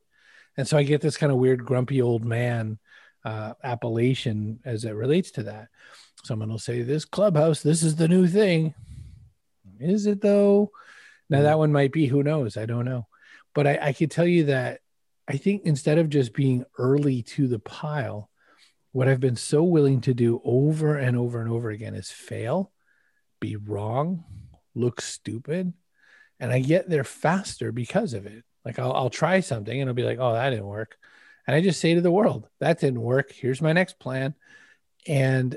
And 0.56 0.66
so 0.66 0.76
I 0.76 0.82
get 0.82 1.00
this 1.00 1.16
kind 1.16 1.32
of 1.32 1.38
weird, 1.38 1.64
grumpy 1.64 2.02
old 2.02 2.24
man 2.24 2.78
uh, 3.24 3.54
appellation 3.64 4.60
as 4.64 4.84
it 4.84 4.92
relates 4.92 5.32
to 5.32 5.44
that. 5.44 5.68
Someone 6.24 6.48
will 6.48 6.58
say, 6.58 6.82
This 6.82 7.04
clubhouse, 7.04 7.62
this 7.62 7.82
is 7.82 7.96
the 7.96 8.08
new 8.08 8.26
thing. 8.26 8.74
Is 9.80 10.06
it 10.06 10.20
though? 10.20 10.70
Now, 11.28 11.42
that 11.42 11.58
one 11.58 11.72
might 11.72 11.92
be, 11.92 12.06
who 12.06 12.22
knows? 12.22 12.56
I 12.56 12.66
don't 12.66 12.84
know. 12.84 13.06
But 13.56 13.66
I, 13.66 13.78
I 13.80 13.92
could 13.94 14.10
tell 14.10 14.26
you 14.26 14.44
that 14.44 14.80
I 15.26 15.38
think 15.38 15.62
instead 15.64 15.96
of 15.96 16.10
just 16.10 16.34
being 16.34 16.66
early 16.76 17.22
to 17.22 17.48
the 17.48 17.58
pile, 17.58 18.28
what 18.92 19.08
I've 19.08 19.18
been 19.18 19.34
so 19.34 19.64
willing 19.64 20.02
to 20.02 20.12
do 20.12 20.42
over 20.44 20.98
and 20.98 21.16
over 21.16 21.40
and 21.40 21.50
over 21.50 21.70
again 21.70 21.94
is 21.94 22.10
fail, 22.10 22.70
be 23.40 23.56
wrong, 23.56 24.24
look 24.74 25.00
stupid. 25.00 25.72
And 26.38 26.52
I 26.52 26.60
get 26.60 26.90
there 26.90 27.02
faster 27.02 27.72
because 27.72 28.12
of 28.12 28.26
it. 28.26 28.44
Like 28.62 28.78
I'll, 28.78 28.92
I'll 28.92 29.10
try 29.10 29.40
something 29.40 29.80
and 29.80 29.88
I'll 29.88 29.94
be 29.94 30.04
like, 30.04 30.18
oh, 30.20 30.34
that 30.34 30.50
didn't 30.50 30.66
work. 30.66 30.98
And 31.46 31.56
I 31.56 31.62
just 31.62 31.80
say 31.80 31.94
to 31.94 32.02
the 32.02 32.10
world, 32.10 32.46
that 32.60 32.78
didn't 32.78 33.00
work. 33.00 33.32
Here's 33.32 33.62
my 33.62 33.72
next 33.72 33.98
plan. 33.98 34.34
And 35.06 35.56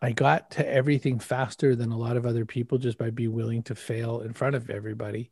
I 0.00 0.12
got 0.12 0.52
to 0.52 0.66
everything 0.66 1.18
faster 1.18 1.76
than 1.76 1.92
a 1.92 1.98
lot 1.98 2.16
of 2.16 2.24
other 2.24 2.46
people 2.46 2.78
just 2.78 2.96
by 2.96 3.10
being 3.10 3.34
willing 3.34 3.64
to 3.64 3.74
fail 3.74 4.22
in 4.22 4.32
front 4.32 4.56
of 4.56 4.70
everybody 4.70 5.30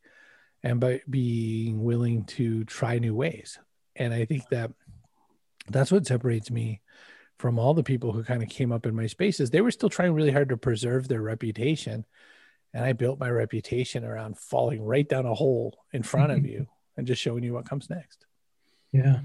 and 0.63 0.81
by 0.81 1.01
being 1.09 1.83
willing 1.83 2.25
to 2.25 2.65
try 2.65 2.99
new 2.99 3.15
ways. 3.15 3.59
And 3.95 4.13
I 4.13 4.25
think 4.25 4.49
that 4.51 4.73
that's 5.69 5.93
what 5.93 6.07
separates 6.07 6.51
me 6.51 6.81
from 7.39 7.59
all 7.59 7.75
the 7.75 7.83
people 7.83 8.13
who 8.13 8.25
kind 8.25 8.43
of 8.43 8.49
came 8.49 8.73
up 8.73 8.87
in 8.87 8.95
my 8.95 9.07
spaces. 9.07 9.51
They 9.51 9.61
were 9.61 9.71
still 9.71 9.91
trying 9.91 10.15
really 10.15 10.33
hard 10.33 10.49
to 10.51 10.57
preserve 10.57 11.09
their 11.09 11.23
reputation. 11.23 12.05
and 12.75 12.85
I 12.85 12.93
built 12.93 13.19
my 13.19 13.31
reputation 13.31 14.05
around 14.05 14.39
falling 14.39 14.83
right 14.83 15.09
down 15.09 15.27
a 15.27 15.35
hole 15.35 15.79
in 15.93 16.03
front 16.03 16.33
of 16.33 16.39
mm-hmm. 16.39 16.47
you 16.47 16.67
and 16.97 17.07
just 17.07 17.23
showing 17.23 17.43
you 17.43 17.55
what 17.55 17.69
comes 17.69 17.89
next. 17.89 18.27
Yeah. 18.93 19.21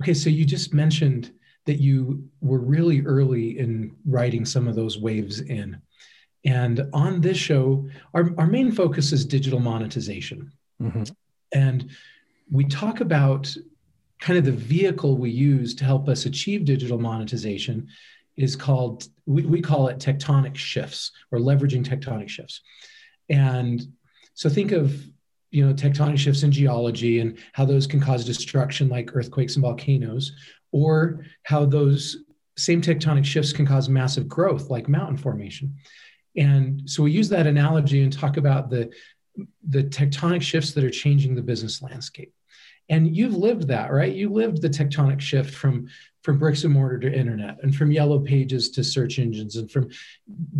Okay, 0.00 0.14
so 0.14 0.30
you 0.30 0.44
just 0.44 0.74
mentioned 0.74 1.32
that 1.66 1.80
you 1.80 2.28
were 2.40 2.58
really 2.58 3.02
early 3.02 3.58
in 3.58 3.94
writing 4.04 4.44
some 4.44 4.66
of 4.66 4.74
those 4.74 4.98
waves 4.98 5.40
in. 5.40 5.80
And 6.44 6.88
on 6.92 7.20
this 7.20 7.36
show, 7.36 7.88
our, 8.14 8.30
our 8.38 8.46
main 8.46 8.72
focus 8.72 9.12
is 9.12 9.24
digital 9.24 9.60
monetization. 9.60 10.52
Mm-hmm. 10.80 11.04
And 11.52 11.90
we 12.50 12.64
talk 12.64 13.00
about 13.00 13.54
kind 14.20 14.38
of 14.38 14.44
the 14.44 14.52
vehicle 14.52 15.16
we 15.16 15.30
use 15.30 15.74
to 15.76 15.84
help 15.84 16.08
us 16.08 16.26
achieve 16.26 16.64
digital 16.64 16.98
monetization 16.98 17.88
is 18.36 18.56
called, 18.56 19.08
we, 19.26 19.42
we 19.42 19.60
call 19.60 19.88
it 19.88 19.98
tectonic 19.98 20.56
shifts 20.56 21.12
or 21.30 21.38
leveraging 21.38 21.84
tectonic 21.84 22.28
shifts. 22.28 22.60
And 23.28 23.86
so 24.34 24.48
think 24.48 24.72
of 24.72 25.04
you 25.52 25.64
know 25.64 25.72
tectonic 25.72 26.18
shifts 26.18 26.42
in 26.42 26.50
geology 26.50 27.20
and 27.20 27.38
how 27.52 27.64
those 27.64 27.86
can 27.86 28.00
cause 28.00 28.24
destruction 28.24 28.88
like 28.88 29.14
earthquakes 29.14 29.54
and 29.54 29.62
volcanoes 29.62 30.32
or 30.72 31.24
how 31.44 31.64
those 31.64 32.24
same 32.56 32.80
tectonic 32.80 33.24
shifts 33.24 33.52
can 33.52 33.66
cause 33.66 33.88
massive 33.88 34.28
growth 34.28 34.70
like 34.70 34.88
mountain 34.88 35.16
formation 35.16 35.74
and 36.36 36.88
so 36.88 37.02
we 37.02 37.12
use 37.12 37.28
that 37.28 37.46
analogy 37.46 38.02
and 38.02 38.12
talk 38.12 38.36
about 38.36 38.70
the 38.70 38.90
the 39.68 39.84
tectonic 39.84 40.42
shifts 40.42 40.72
that 40.72 40.84
are 40.84 40.90
changing 40.90 41.34
the 41.34 41.42
business 41.42 41.80
landscape. 41.80 42.32
And 42.88 43.16
you've 43.16 43.36
lived 43.36 43.68
that 43.68 43.92
right? 43.92 44.14
You 44.14 44.28
lived 44.28 44.60
the 44.60 44.68
tectonic 44.68 45.20
shift 45.20 45.54
from 45.54 45.88
from 46.22 46.38
bricks 46.38 46.64
and 46.64 46.72
mortar 46.72 46.98
to 47.00 47.12
internet 47.12 47.58
and 47.62 47.74
from 47.74 47.90
yellow 47.90 48.20
pages 48.20 48.70
to 48.70 48.84
search 48.84 49.18
engines 49.18 49.56
and 49.56 49.70
from 49.70 49.88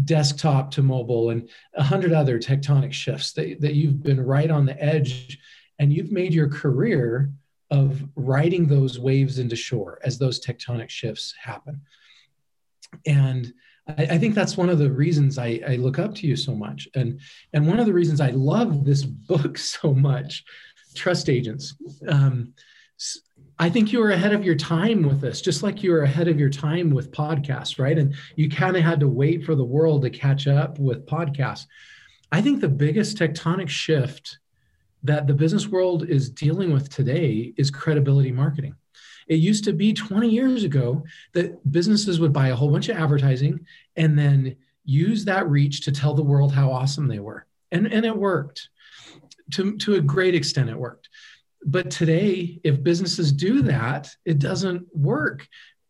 desktop 0.05 0.71
to 0.73 0.83
mobile 0.83 1.31
and 1.31 1.49
a 1.75 1.83
hundred 1.83 2.13
other 2.13 2.39
tectonic 2.39 2.93
shifts 2.93 3.33
that, 3.33 3.61
that 3.61 3.75
you've 3.75 4.03
been 4.03 4.21
right 4.21 4.51
on 4.51 4.67
the 4.67 4.83
edge 4.83 5.39
and 5.79 5.93
you've 5.93 6.11
made 6.11 6.35
your 6.35 6.49
career 6.49 7.31
of 7.71 8.05
riding 8.17 8.67
those 8.67 8.99
waves 8.99 9.39
into 9.39 9.57
shore 9.57 9.99
as 10.05 10.19
those 10.19 10.45
tectonic 10.45 10.91
shifts 10.91 11.33
happen. 11.41 11.81
And 13.07 13.53
I, 13.89 14.03
I 14.03 14.19
think 14.19 14.35
that's 14.35 14.57
one 14.57 14.69
of 14.69 14.79
the 14.79 14.91
reasons 14.91 15.39
I, 15.39 15.61
I 15.67 15.77
look 15.77 15.99
up 15.99 16.15
to 16.17 16.27
you 16.27 16.37
so 16.37 16.55
much 16.55 16.89
and 16.95 17.21
and 17.53 17.67
one 17.67 17.81
of 17.81 17.87
the 17.87 17.93
reasons 17.93 18.21
i 18.21 18.31
love 18.31 18.85
this 18.85 19.05
book 19.05 19.59
so 19.77 19.95
much 19.95 20.45
trust 20.95 21.29
agents 21.29 21.75
um, 22.09 22.53
I 23.59 23.71
think 23.71 23.93
you 23.93 24.01
were 24.01 24.11
ahead 24.11 24.33
of 24.33 24.45
your 24.45 24.55
time 24.55 25.03
with 25.03 25.21
this, 25.21 25.41
just 25.41 25.63
like 25.63 25.83
you 25.83 25.93
were 25.93 26.03
ahead 26.03 26.27
of 26.27 26.41
your 26.41 26.51
time 26.51 26.91
with 26.91 27.13
podcasts, 27.13 27.79
right? 27.79 27.97
And 27.97 28.15
you 28.35 28.49
kind 28.49 28.77
of 28.77 28.83
had 28.83 28.99
to 29.01 29.09
wait 29.09 29.45
for 29.45 29.55
the 29.55 29.65
world 29.65 30.03
to 30.03 30.11
catch 30.11 30.49
up 30.49 30.79
with 30.79 31.07
podcasts. 31.07 31.67
I 32.33 32.41
think 32.41 32.61
the 32.61 32.69
biggest 32.69 33.19
tectonic 33.19 33.69
shift 33.69 34.39
that 35.05 35.27
the 35.27 35.35
business 35.35 35.69
world 35.69 36.09
is 36.09 36.31
dealing 36.31 36.73
with 36.73 36.89
today 36.89 37.53
is 37.57 37.71
credibility 37.71 38.33
marketing. 38.33 38.75
It 39.33 39.37
used 39.37 39.65
to 39.65 39.73
be 39.73 39.93
20 39.93 40.29
years 40.29 40.65
ago 40.65 41.05
that 41.33 41.71
businesses 41.71 42.21
would 42.21 42.33
buy 42.33 42.49
a 42.49 42.57
whole 42.57 42.71
bunch 42.71 42.89
of 42.89 42.97
advertising 42.97 43.67
and 43.97 44.19
then 44.19 44.57
use 44.85 45.25
that 45.25 45.49
reach 45.49 45.83
to 45.83 45.93
tell 45.93 46.15
the 46.15 46.23
world 46.23 46.53
how 46.53 46.71
awesome 46.71 47.09
they 47.09 47.19
were. 47.19 47.47
And, 47.71 47.87
and 47.87 48.05
it 48.05 48.17
worked. 48.17 48.69
To, 49.53 49.77
to 49.79 49.97
a 49.97 50.01
great 50.01 50.35
extent, 50.35 50.71
it 50.71 50.79
worked 50.79 51.09
but 51.65 51.91
today 51.91 52.61
if 52.65 52.83
businesses 52.83 53.33
do 53.33 53.63
that 53.63 54.11
it 54.25 54.39
doesn't 54.39 54.85
work 54.97 55.47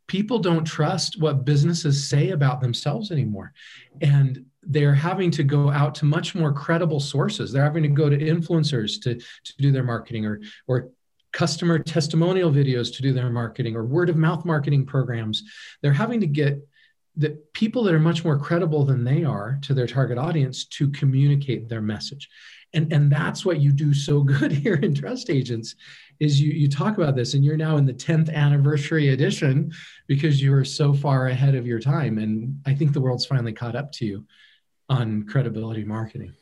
people 0.06 0.38
don't 0.38 0.64
trust 0.64 1.20
what 1.20 1.44
businesses 1.44 2.08
say 2.08 2.30
about 2.30 2.60
themselves 2.60 3.10
anymore 3.10 3.52
and 4.00 4.44
they're 4.64 4.94
having 4.94 5.30
to 5.30 5.42
go 5.42 5.70
out 5.70 5.94
to 5.94 6.04
much 6.04 6.34
more 6.34 6.52
credible 6.52 7.00
sources 7.00 7.52
they're 7.52 7.64
having 7.64 7.82
to 7.82 7.88
go 7.88 8.08
to 8.08 8.18
influencers 8.18 9.00
to, 9.00 9.14
to 9.14 9.56
do 9.58 9.72
their 9.72 9.84
marketing 9.84 10.26
or 10.26 10.40
or 10.66 10.90
customer 11.32 11.78
testimonial 11.78 12.50
videos 12.50 12.94
to 12.94 13.02
do 13.02 13.12
their 13.12 13.30
marketing 13.30 13.74
or 13.74 13.84
word 13.84 14.08
of 14.08 14.16
mouth 14.16 14.44
marketing 14.44 14.86
programs. 14.86 15.42
They're 15.80 15.92
having 15.92 16.20
to 16.20 16.26
get 16.26 16.66
the 17.16 17.38
people 17.52 17.82
that 17.84 17.94
are 17.94 18.00
much 18.00 18.24
more 18.24 18.38
credible 18.38 18.84
than 18.84 19.04
they 19.04 19.24
are 19.24 19.58
to 19.62 19.74
their 19.74 19.86
target 19.86 20.16
audience 20.16 20.64
to 20.64 20.90
communicate 20.90 21.68
their 21.68 21.82
message. 21.82 22.28
And 22.74 22.92
and 22.92 23.12
that's 23.12 23.44
what 23.44 23.60
you 23.60 23.72
do 23.72 23.92
so 23.92 24.22
good 24.34 24.52
here 24.52 24.76
in 24.76 24.94
trust 24.94 25.30
agents 25.30 25.74
is 26.20 26.40
you 26.40 26.52
you 26.52 26.68
talk 26.68 26.96
about 26.96 27.16
this 27.16 27.34
and 27.34 27.44
you're 27.44 27.56
now 27.56 27.76
in 27.76 27.86
the 27.86 27.92
10th 27.92 28.32
anniversary 28.32 29.08
edition 29.08 29.72
because 30.06 30.40
you 30.40 30.54
are 30.54 30.64
so 30.64 30.94
far 30.94 31.28
ahead 31.28 31.54
of 31.54 31.66
your 31.66 31.80
time. 31.80 32.18
And 32.18 32.60
i 32.66 32.74
think 32.74 32.92
the 32.92 33.00
world's 33.00 33.26
finally 33.26 33.52
caught 33.52 33.76
up 33.76 33.92
to 33.92 34.06
you 34.06 34.26
on 34.88 35.24
credibility 35.24 35.84
marketing 35.84 36.34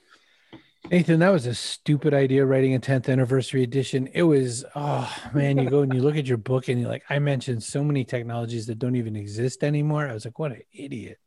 Nathan, 0.88 1.20
that 1.20 1.30
was 1.30 1.46
a 1.46 1.54
stupid 1.54 2.14
idea 2.14 2.44
writing 2.46 2.74
a 2.74 2.80
10th 2.80 3.08
anniversary 3.08 3.62
edition. 3.62 4.08
It 4.12 4.22
was, 4.22 4.64
oh 4.74 5.14
man, 5.34 5.58
you 5.58 5.68
go 5.68 5.82
and 5.82 5.92
you 5.92 6.00
look 6.00 6.16
at 6.16 6.26
your 6.26 6.38
book 6.38 6.68
and 6.68 6.80
you're 6.80 6.88
like, 6.88 7.04
I 7.10 7.18
mentioned 7.18 7.62
so 7.62 7.84
many 7.84 8.04
technologies 8.04 8.66
that 8.66 8.78
don't 8.78 8.96
even 8.96 9.14
exist 9.14 9.62
anymore. 9.62 10.08
I 10.08 10.14
was 10.14 10.24
like, 10.24 10.38
what 10.38 10.52
an 10.52 10.62
idiot. 10.72 11.18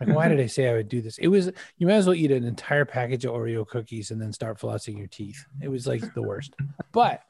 Like, 0.00 0.14
why 0.14 0.28
did 0.28 0.40
I 0.40 0.46
say 0.46 0.68
I 0.68 0.74
would 0.74 0.88
do 0.88 1.00
this? 1.00 1.18
It 1.18 1.28
was 1.28 1.50
you 1.76 1.86
might 1.86 1.94
as 1.94 2.06
well 2.06 2.14
eat 2.14 2.30
an 2.30 2.44
entire 2.44 2.84
package 2.84 3.24
of 3.24 3.32
Oreo 3.32 3.66
cookies 3.66 4.10
and 4.10 4.20
then 4.20 4.32
start 4.32 4.58
flossing 4.58 4.96
your 4.96 5.08
teeth. 5.08 5.44
It 5.60 5.68
was 5.68 5.86
like 5.86 6.14
the 6.14 6.22
worst. 6.22 6.54
But 6.92 7.22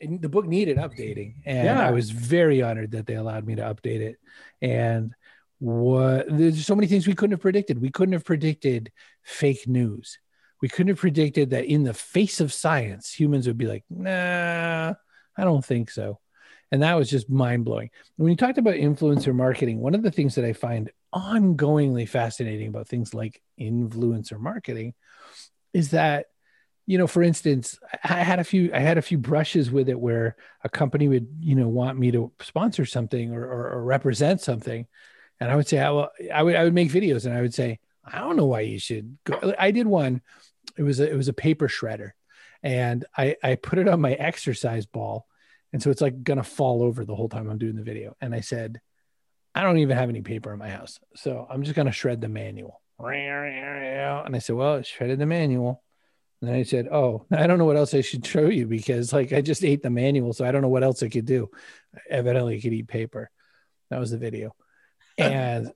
the 0.00 0.28
book 0.28 0.46
needed 0.46 0.76
updating, 0.76 1.34
and 1.44 1.66
yeah. 1.66 1.86
I 1.86 1.92
was 1.92 2.10
very 2.10 2.62
honored 2.62 2.92
that 2.92 3.06
they 3.06 3.14
allowed 3.14 3.46
me 3.46 3.54
to 3.56 3.62
update 3.62 4.00
it. 4.00 4.16
And 4.60 5.14
what 5.58 6.26
there's 6.28 6.66
so 6.66 6.74
many 6.74 6.88
things 6.88 7.06
we 7.06 7.14
couldn't 7.14 7.32
have 7.32 7.40
predicted. 7.40 7.80
We 7.80 7.90
couldn't 7.90 8.12
have 8.12 8.24
predicted 8.24 8.90
fake 9.22 9.68
news. 9.68 10.18
We 10.64 10.70
couldn't 10.70 10.92
have 10.92 10.98
predicted 10.98 11.50
that 11.50 11.66
in 11.66 11.82
the 11.82 11.92
face 11.92 12.40
of 12.40 12.50
science, 12.50 13.12
humans 13.12 13.46
would 13.46 13.58
be 13.58 13.66
like, 13.66 13.84
nah, 13.90 14.94
I 15.36 15.44
don't 15.44 15.62
think 15.62 15.90
so. 15.90 16.20
And 16.72 16.82
that 16.82 16.94
was 16.94 17.10
just 17.10 17.28
mind 17.28 17.66
blowing. 17.66 17.90
When 18.16 18.30
you 18.30 18.36
talked 18.36 18.56
about 18.56 18.76
influencer 18.76 19.34
marketing, 19.34 19.80
one 19.80 19.94
of 19.94 20.02
the 20.02 20.10
things 20.10 20.36
that 20.36 20.44
I 20.46 20.54
find 20.54 20.90
ongoingly 21.14 22.08
fascinating 22.08 22.68
about 22.68 22.88
things 22.88 23.12
like 23.12 23.42
influencer 23.60 24.40
marketing 24.40 24.94
is 25.74 25.90
that 25.90 26.28
you 26.86 26.96
know 26.96 27.06
for 27.06 27.22
instance 27.22 27.78
i 28.02 28.22
had 28.22 28.38
a 28.38 28.44
few 28.44 28.70
i 28.74 28.78
had 28.78 28.98
a 28.98 29.02
few 29.02 29.16
brushes 29.16 29.70
with 29.70 29.88
it 29.88 29.98
where 29.98 30.36
a 30.64 30.68
company 30.68 31.08
would 31.08 31.28
you 31.40 31.54
know 31.54 31.68
want 31.68 31.98
me 31.98 32.10
to 32.10 32.30
sponsor 32.40 32.84
something 32.84 33.32
or, 33.32 33.42
or, 33.42 33.70
or 33.70 33.84
represent 33.84 34.40
something 34.40 34.86
and 35.40 35.50
i 35.50 35.56
would 35.56 35.66
say 35.66 35.78
I, 35.78 35.90
well, 35.90 36.10
I 36.34 36.42
would 36.42 36.56
i 36.56 36.64
would 36.64 36.74
make 36.74 36.90
videos 36.90 37.24
and 37.24 37.34
i 37.34 37.40
would 37.40 37.54
say 37.54 37.78
i 38.04 38.18
don't 38.18 38.36
know 38.36 38.44
why 38.44 38.60
you 38.60 38.78
should 38.78 39.16
go 39.24 39.54
i 39.58 39.70
did 39.70 39.86
one 39.86 40.20
it 40.76 40.82
was 40.82 41.00
a, 41.00 41.10
it 41.10 41.16
was 41.16 41.28
a 41.28 41.32
paper 41.32 41.68
shredder 41.68 42.12
and 42.62 43.04
i 43.16 43.36
i 43.42 43.54
put 43.54 43.78
it 43.78 43.88
on 43.88 44.00
my 44.00 44.12
exercise 44.12 44.86
ball 44.86 45.26
and 45.72 45.82
so 45.82 45.90
it's 45.90 46.00
like 46.00 46.22
gonna 46.22 46.42
fall 46.42 46.82
over 46.82 47.04
the 47.04 47.14
whole 47.14 47.28
time 47.28 47.48
i'm 47.50 47.58
doing 47.58 47.76
the 47.76 47.82
video 47.82 48.16
and 48.20 48.34
i 48.34 48.40
said 48.40 48.80
I 49.54 49.62
don't 49.62 49.78
even 49.78 49.96
have 49.96 50.08
any 50.08 50.22
paper 50.22 50.52
in 50.52 50.58
my 50.58 50.68
house. 50.68 50.98
So 51.14 51.46
I'm 51.48 51.62
just 51.62 51.76
to 51.86 51.92
shred 51.92 52.20
the 52.20 52.28
manual. 52.28 52.80
And 54.26 54.34
I 54.34 54.40
said, 54.40 54.56
Well, 54.56 54.78
I 54.78 54.82
shredded 54.82 55.18
the 55.18 55.26
manual. 55.26 55.82
And 56.40 56.50
then 56.50 56.56
I 56.56 56.64
said, 56.64 56.88
Oh, 56.90 57.24
I 57.32 57.46
don't 57.46 57.58
know 57.58 57.64
what 57.64 57.76
else 57.76 57.94
I 57.94 58.00
should 58.00 58.26
show 58.26 58.48
you 58.48 58.66
because, 58.66 59.12
like, 59.12 59.32
I 59.32 59.40
just 59.40 59.64
ate 59.64 59.82
the 59.82 59.90
manual. 59.90 60.32
So 60.32 60.44
I 60.44 60.50
don't 60.50 60.62
know 60.62 60.68
what 60.68 60.82
else 60.82 61.02
I 61.02 61.08
could 61.08 61.26
do. 61.26 61.50
Evidently, 62.10 62.56
I 62.56 62.60
could 62.60 62.72
eat 62.72 62.88
paper. 62.88 63.30
That 63.90 64.00
was 64.00 64.10
the 64.10 64.18
video. 64.18 64.54
And 65.18 65.72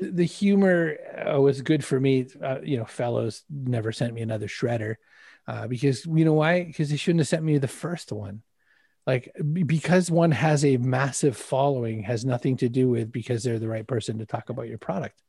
the 0.00 0.24
humor 0.24 0.96
uh, 1.34 1.40
was 1.40 1.62
good 1.62 1.84
for 1.84 2.00
me. 2.00 2.26
Uh, 2.42 2.58
you 2.62 2.78
know, 2.78 2.84
Fellowes 2.84 3.42
never 3.50 3.92
sent 3.92 4.14
me 4.14 4.22
another 4.22 4.46
shredder 4.46 4.96
uh, 5.46 5.66
because, 5.66 6.06
you 6.06 6.24
know 6.24 6.34
why? 6.34 6.64
Because 6.64 6.90
they 6.90 6.96
shouldn't 6.96 7.20
have 7.20 7.28
sent 7.28 7.44
me 7.44 7.58
the 7.58 7.68
first 7.68 8.12
one. 8.12 8.42
Like 9.06 9.32
because 9.52 10.10
one 10.10 10.30
has 10.30 10.64
a 10.64 10.76
massive 10.76 11.36
following 11.36 12.02
has 12.02 12.24
nothing 12.24 12.58
to 12.58 12.68
do 12.68 12.88
with 12.88 13.10
because 13.10 13.42
they're 13.42 13.58
the 13.58 13.68
right 13.68 13.86
person 13.86 14.18
to 14.18 14.26
talk 14.26 14.50
about 14.50 14.68
your 14.68 14.78
product. 14.78 15.20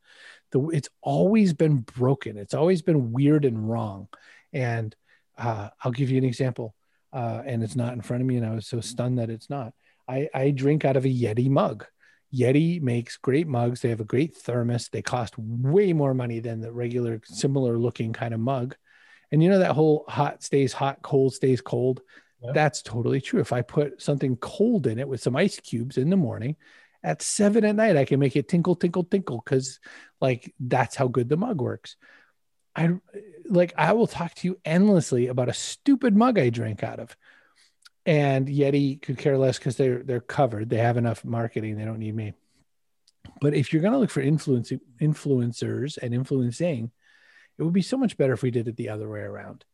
The, 0.52 0.68
it's 0.68 0.90
always 1.00 1.52
been 1.54 1.78
broken. 1.78 2.36
It's 2.36 2.54
always 2.54 2.82
been 2.82 3.12
weird 3.12 3.44
and 3.44 3.68
wrong. 3.68 4.08
And 4.52 4.94
uh, 5.38 5.70
i'll 5.82 5.92
give 5.92 6.10
you 6.10 6.18
an 6.18 6.24
example 6.24 6.74
uh, 7.12 7.42
and 7.44 7.62
it's 7.62 7.76
not 7.76 7.92
in 7.92 8.00
front 8.00 8.22
of 8.22 8.26
me 8.26 8.36
and 8.36 8.46
i 8.46 8.54
was 8.54 8.66
so 8.66 8.80
stunned 8.80 9.18
that 9.18 9.30
it's 9.30 9.50
not. 9.50 9.72
I, 10.08 10.28
I 10.34 10.50
drink 10.50 10.84
out 10.84 10.96
of 10.96 11.04
a 11.04 11.08
yeti 11.08 11.48
mug 11.48 11.86
yeti 12.32 12.80
makes 12.80 13.16
great 13.16 13.46
mugs 13.46 13.80
they 13.80 13.90
have 13.90 14.00
a 14.00 14.04
great 14.04 14.34
thermos 14.34 14.88
they 14.88 15.02
cost 15.02 15.34
way 15.38 15.92
more 15.92 16.14
money 16.14 16.40
than 16.40 16.60
the 16.60 16.72
regular 16.72 17.20
similar 17.24 17.78
looking 17.78 18.12
kind 18.12 18.32
of 18.32 18.40
mug 18.40 18.74
and 19.30 19.42
you 19.42 19.48
know 19.48 19.58
that 19.58 19.72
whole 19.72 20.04
hot 20.08 20.42
stays 20.42 20.72
hot 20.72 21.02
cold 21.02 21.34
stays 21.34 21.60
cold 21.60 22.00
that's 22.52 22.82
totally 22.82 23.20
true. 23.20 23.40
If 23.40 23.52
I 23.52 23.62
put 23.62 24.02
something 24.02 24.36
cold 24.36 24.86
in 24.86 24.98
it 24.98 25.08
with 25.08 25.22
some 25.22 25.36
ice 25.36 25.60
cubes 25.60 25.96
in 25.96 26.10
the 26.10 26.16
morning, 26.16 26.56
at 27.04 27.22
seven 27.22 27.64
at 27.64 27.76
night, 27.76 27.96
I 27.96 28.04
can 28.04 28.20
make 28.20 28.36
it 28.36 28.48
tinkle, 28.48 28.76
tinkle, 28.76 29.04
tinkle 29.04 29.42
because, 29.44 29.80
like, 30.20 30.54
that's 30.58 30.96
how 30.96 31.08
good 31.08 31.28
the 31.28 31.36
mug 31.36 31.60
works. 31.60 31.96
I 32.74 32.94
like, 33.44 33.74
I 33.76 33.92
will 33.92 34.06
talk 34.06 34.34
to 34.36 34.48
you 34.48 34.58
endlessly 34.64 35.26
about 35.26 35.48
a 35.48 35.54
stupid 35.54 36.16
mug 36.16 36.38
I 36.38 36.50
drank 36.50 36.82
out 36.82 37.00
of. 37.00 37.16
And 38.04 38.48
Yeti 38.48 39.00
could 39.00 39.18
care 39.18 39.38
less 39.38 39.58
because 39.58 39.76
they're 39.76 40.02
they're 40.02 40.20
covered. 40.20 40.68
They 40.70 40.78
have 40.78 40.96
enough 40.96 41.24
marketing. 41.24 41.76
They 41.76 41.84
don't 41.84 41.98
need 42.00 42.14
me. 42.16 42.34
But 43.40 43.54
if 43.54 43.72
you're 43.72 43.82
gonna 43.82 43.98
look 43.98 44.10
for 44.10 44.20
influence 44.22 44.72
influencers 45.00 45.98
and 45.98 46.14
influencing, 46.14 46.90
It 47.58 47.62
would 47.64 47.72
be 47.74 47.82
so 47.82 47.96
much 47.96 48.16
better 48.16 48.32
if 48.32 48.42
we 48.42 48.50
did 48.50 48.68
it 48.68 48.76
the 48.76 48.88
other 48.90 49.08
way 49.08 49.20
around. 49.20 49.64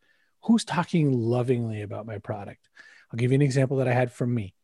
Who's 0.45 0.65
talking 0.65 1.13
lovingly 1.13 1.83
about 1.83 2.07
my 2.07 2.19
product? 2.19 2.69
I'll 3.13 3.19
give 3.19 3.33
you 3.33 3.37
an 3.37 3.43
example 3.43 3.79
that 3.79 3.89
I 3.89 3.95
had 3.95 4.13
from 4.13 4.35
me. 4.35 4.55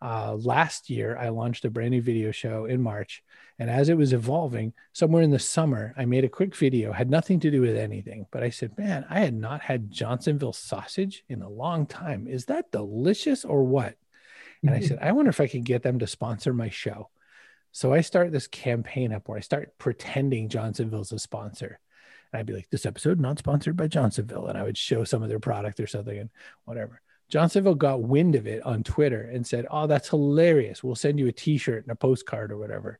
Uh, 0.00 0.34
last 0.34 0.90
year, 0.90 1.16
I 1.16 1.30
launched 1.30 1.64
a 1.64 1.70
brand 1.70 1.90
new 1.90 2.02
video 2.02 2.30
show 2.30 2.66
in 2.66 2.80
March. 2.80 3.22
And 3.58 3.68
as 3.68 3.88
it 3.88 3.96
was 3.96 4.12
evolving, 4.12 4.72
somewhere 4.92 5.22
in 5.22 5.30
the 5.30 5.38
summer, 5.38 5.92
I 5.96 6.04
made 6.04 6.24
a 6.24 6.28
quick 6.28 6.54
video, 6.54 6.92
had 6.92 7.10
nothing 7.10 7.40
to 7.40 7.50
do 7.50 7.60
with 7.60 7.76
anything. 7.76 8.26
But 8.30 8.44
I 8.44 8.50
said, 8.50 8.78
man, 8.78 9.04
I 9.10 9.20
had 9.20 9.34
not 9.34 9.60
had 9.60 9.90
Johnsonville 9.90 10.52
sausage 10.52 11.24
in 11.28 11.42
a 11.42 11.48
long 11.48 11.86
time. 11.86 12.28
Is 12.28 12.44
that 12.44 12.70
delicious 12.70 13.44
or 13.44 13.64
what? 13.64 13.96
And 14.62 14.72
I 14.72 14.80
said, 14.86 14.98
I 15.00 15.12
wonder 15.12 15.30
if 15.30 15.40
I 15.40 15.48
could 15.48 15.64
get 15.64 15.82
them 15.82 15.98
to 15.98 16.06
sponsor 16.06 16.52
my 16.52 16.70
show. 16.70 17.10
So 17.72 17.92
I 17.92 18.00
start 18.00 18.32
this 18.32 18.46
campaign 18.46 19.12
up 19.12 19.28
where 19.28 19.38
I 19.38 19.42
start 19.42 19.76
pretending 19.78 20.48
Johnsonville's 20.48 21.12
a 21.12 21.18
sponsor. 21.18 21.80
And 22.32 22.40
I'd 22.40 22.46
be 22.46 22.54
like, 22.54 22.70
this 22.70 22.86
episode 22.86 23.18
not 23.18 23.38
sponsored 23.38 23.76
by 23.76 23.88
Johnsonville. 23.88 24.46
And 24.46 24.56
I 24.56 24.62
would 24.62 24.78
show 24.78 25.02
some 25.02 25.22
of 25.22 25.28
their 25.28 25.40
product 25.40 25.80
or 25.80 25.86
something 25.88 26.18
and 26.18 26.30
whatever. 26.64 27.00
Johnsonville 27.28 27.74
got 27.74 28.02
wind 28.02 28.34
of 28.34 28.46
it 28.46 28.64
on 28.64 28.82
Twitter 28.82 29.22
and 29.22 29.46
said, 29.46 29.66
Oh, 29.70 29.86
that's 29.86 30.08
hilarious. 30.08 30.82
We'll 30.82 30.94
send 30.94 31.18
you 31.18 31.28
a 31.28 31.32
t 31.32 31.58
shirt 31.58 31.84
and 31.84 31.92
a 31.92 31.96
postcard 31.96 32.50
or 32.52 32.58
whatever. 32.58 32.98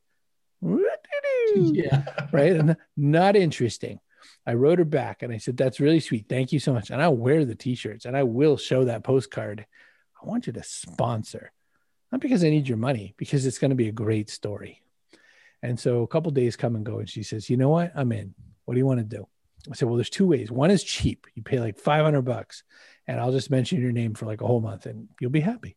Yeah. 1.57 2.05
Right. 2.31 2.53
And 2.53 2.77
not 2.95 3.37
interesting. 3.37 4.01
I 4.47 4.53
wrote 4.53 4.79
her 4.79 4.85
back 4.85 5.23
and 5.23 5.33
I 5.33 5.39
said, 5.39 5.57
That's 5.57 5.81
really 5.81 6.01
sweet. 6.01 6.27
Thank 6.29 6.53
you 6.53 6.61
so 6.61 6.75
much. 6.75 6.91
And 6.91 7.01
I'll 7.01 7.17
wear 7.17 7.45
the 7.45 7.55
t 7.55 7.75
shirts 7.75 8.05
and 8.05 8.17
I 8.17 8.25
will 8.25 8.59
show 8.59 8.85
that 8.85 9.03
postcard. 9.03 9.65
I 10.23 10.27
want 10.27 10.47
you 10.47 10.53
to 10.53 10.63
sponsor, 10.63 11.53
not 12.13 12.21
because 12.21 12.45
I 12.45 12.51
need 12.51 12.69
your 12.69 12.77
money, 12.77 13.15
because 13.17 13.47
it's 13.47 13.59
going 13.59 13.71
to 13.71 13.77
be 13.77 13.89
a 13.89 13.93
great 13.93 14.29
story. 14.29 14.83
And 15.63 15.79
so 15.79 16.03
a 16.03 16.07
couple 16.07 16.31
days 16.33 16.57
come 16.57 16.77
and 16.77 16.85
go. 16.85 16.99
And 16.99 17.09
she 17.09 17.23
says, 17.23 17.49
You 17.49 17.57
know 17.57 17.71
what? 17.71 17.93
I'm 17.95 18.13
in. 18.13 18.35
What 18.65 18.75
do 18.75 18.79
you 18.79 18.87
want 18.87 19.01
to 19.01 19.17
do? 19.17 19.27
I 19.71 19.75
said, 19.75 19.89
Well, 19.89 19.97
there's 19.97 20.11
two 20.11 20.27
ways. 20.27 20.51
One 20.51 20.71
is 20.71 20.85
cheap. 20.85 21.27
You 21.35 21.43
pay 21.43 21.61
like 21.61 21.79
500 21.79 22.23
bucks 22.23 22.63
and 23.09 23.19
I'll 23.19 23.33
just 23.33 23.50
mention 23.50 23.81
your 23.81 23.91
name 23.91 24.15
for 24.15 24.27
like 24.27 24.43
a 24.43 24.47
whole 24.47 24.61
month 24.61 24.87
and 24.87 25.09
you'll 25.19 25.31
be 25.31 25.41
happy. 25.41 25.77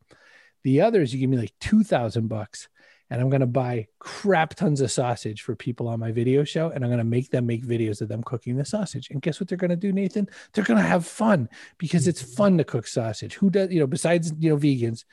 The 0.63 0.81
other 0.81 1.01
is 1.01 1.13
you 1.13 1.19
give 1.19 1.29
me 1.29 1.37
like 1.37 1.53
2000 1.61 2.27
bucks 2.27 2.67
and 3.09 3.19
I'm 3.19 3.29
going 3.29 3.41
to 3.41 3.47
buy 3.47 3.87
crap 3.99 4.53
tons 4.53 4.81
of 4.81 4.91
sausage 4.91 5.41
for 5.41 5.55
people 5.55 5.87
on 5.87 5.99
my 5.99 6.11
video 6.11 6.43
show 6.43 6.69
and 6.69 6.83
I'm 6.83 6.89
going 6.89 6.99
to 6.99 7.05
make 7.05 7.31
them 7.31 7.45
make 7.45 7.65
videos 7.65 8.01
of 8.01 8.09
them 8.09 8.21
cooking 8.21 8.57
the 8.57 8.65
sausage. 8.65 9.09
And 9.09 9.21
guess 9.21 9.39
what 9.39 9.47
they're 9.47 9.57
going 9.57 9.71
to 9.71 9.75
do, 9.77 9.93
Nathan? 9.93 10.27
They're 10.53 10.65
going 10.65 10.81
to 10.81 10.87
have 10.87 11.07
fun 11.07 11.49
because 11.77 12.07
it's 12.07 12.21
fun 12.21 12.57
to 12.57 12.63
cook 12.65 12.85
sausage. 12.85 13.35
Who 13.35 13.49
does, 13.49 13.71
you 13.71 13.79
know, 13.79 13.87
besides, 13.87 14.33
you 14.37 14.49
know, 14.49 14.57
vegans, 14.57 15.05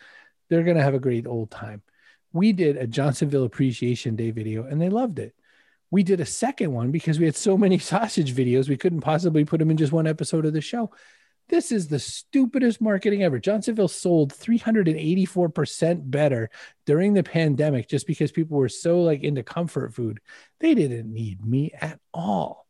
they're 0.50 0.64
going 0.64 0.76
to 0.76 0.82
have 0.82 0.94
a 0.94 1.00
great 1.00 1.26
old 1.26 1.50
time. 1.50 1.82
We 2.32 2.52
did 2.52 2.76
a 2.76 2.86
Johnsonville 2.86 3.44
Appreciation 3.44 4.16
Day 4.16 4.32
video 4.32 4.64
and 4.64 4.82
they 4.82 4.90
loved 4.90 5.18
it. 5.18 5.34
We 5.90 6.02
did 6.02 6.20
a 6.20 6.26
second 6.26 6.72
one 6.72 6.90
because 6.90 7.18
we 7.18 7.24
had 7.26 7.36
so 7.36 7.56
many 7.56 7.78
sausage 7.78 8.34
videos, 8.34 8.68
we 8.68 8.76
couldn't 8.76 9.00
possibly 9.00 9.44
put 9.44 9.58
them 9.60 9.70
in 9.70 9.76
just 9.76 9.92
one 9.92 10.06
episode 10.06 10.46
of 10.46 10.52
the 10.52 10.60
show. 10.60 10.90
This 11.48 11.72
is 11.72 11.88
the 11.88 11.98
stupidest 11.98 12.80
marketing 12.80 13.22
ever. 13.22 13.38
Johnsonville 13.38 13.88
sold 13.88 14.34
384% 14.34 16.10
better 16.10 16.50
during 16.84 17.14
the 17.14 17.22
pandemic 17.22 17.88
just 17.88 18.06
because 18.06 18.32
people 18.32 18.58
were 18.58 18.68
so 18.68 19.00
like 19.00 19.22
into 19.22 19.42
comfort 19.42 19.94
food. 19.94 20.20
They 20.60 20.74
didn't 20.74 21.12
need 21.12 21.44
me 21.44 21.72
at 21.72 22.00
all. 22.12 22.66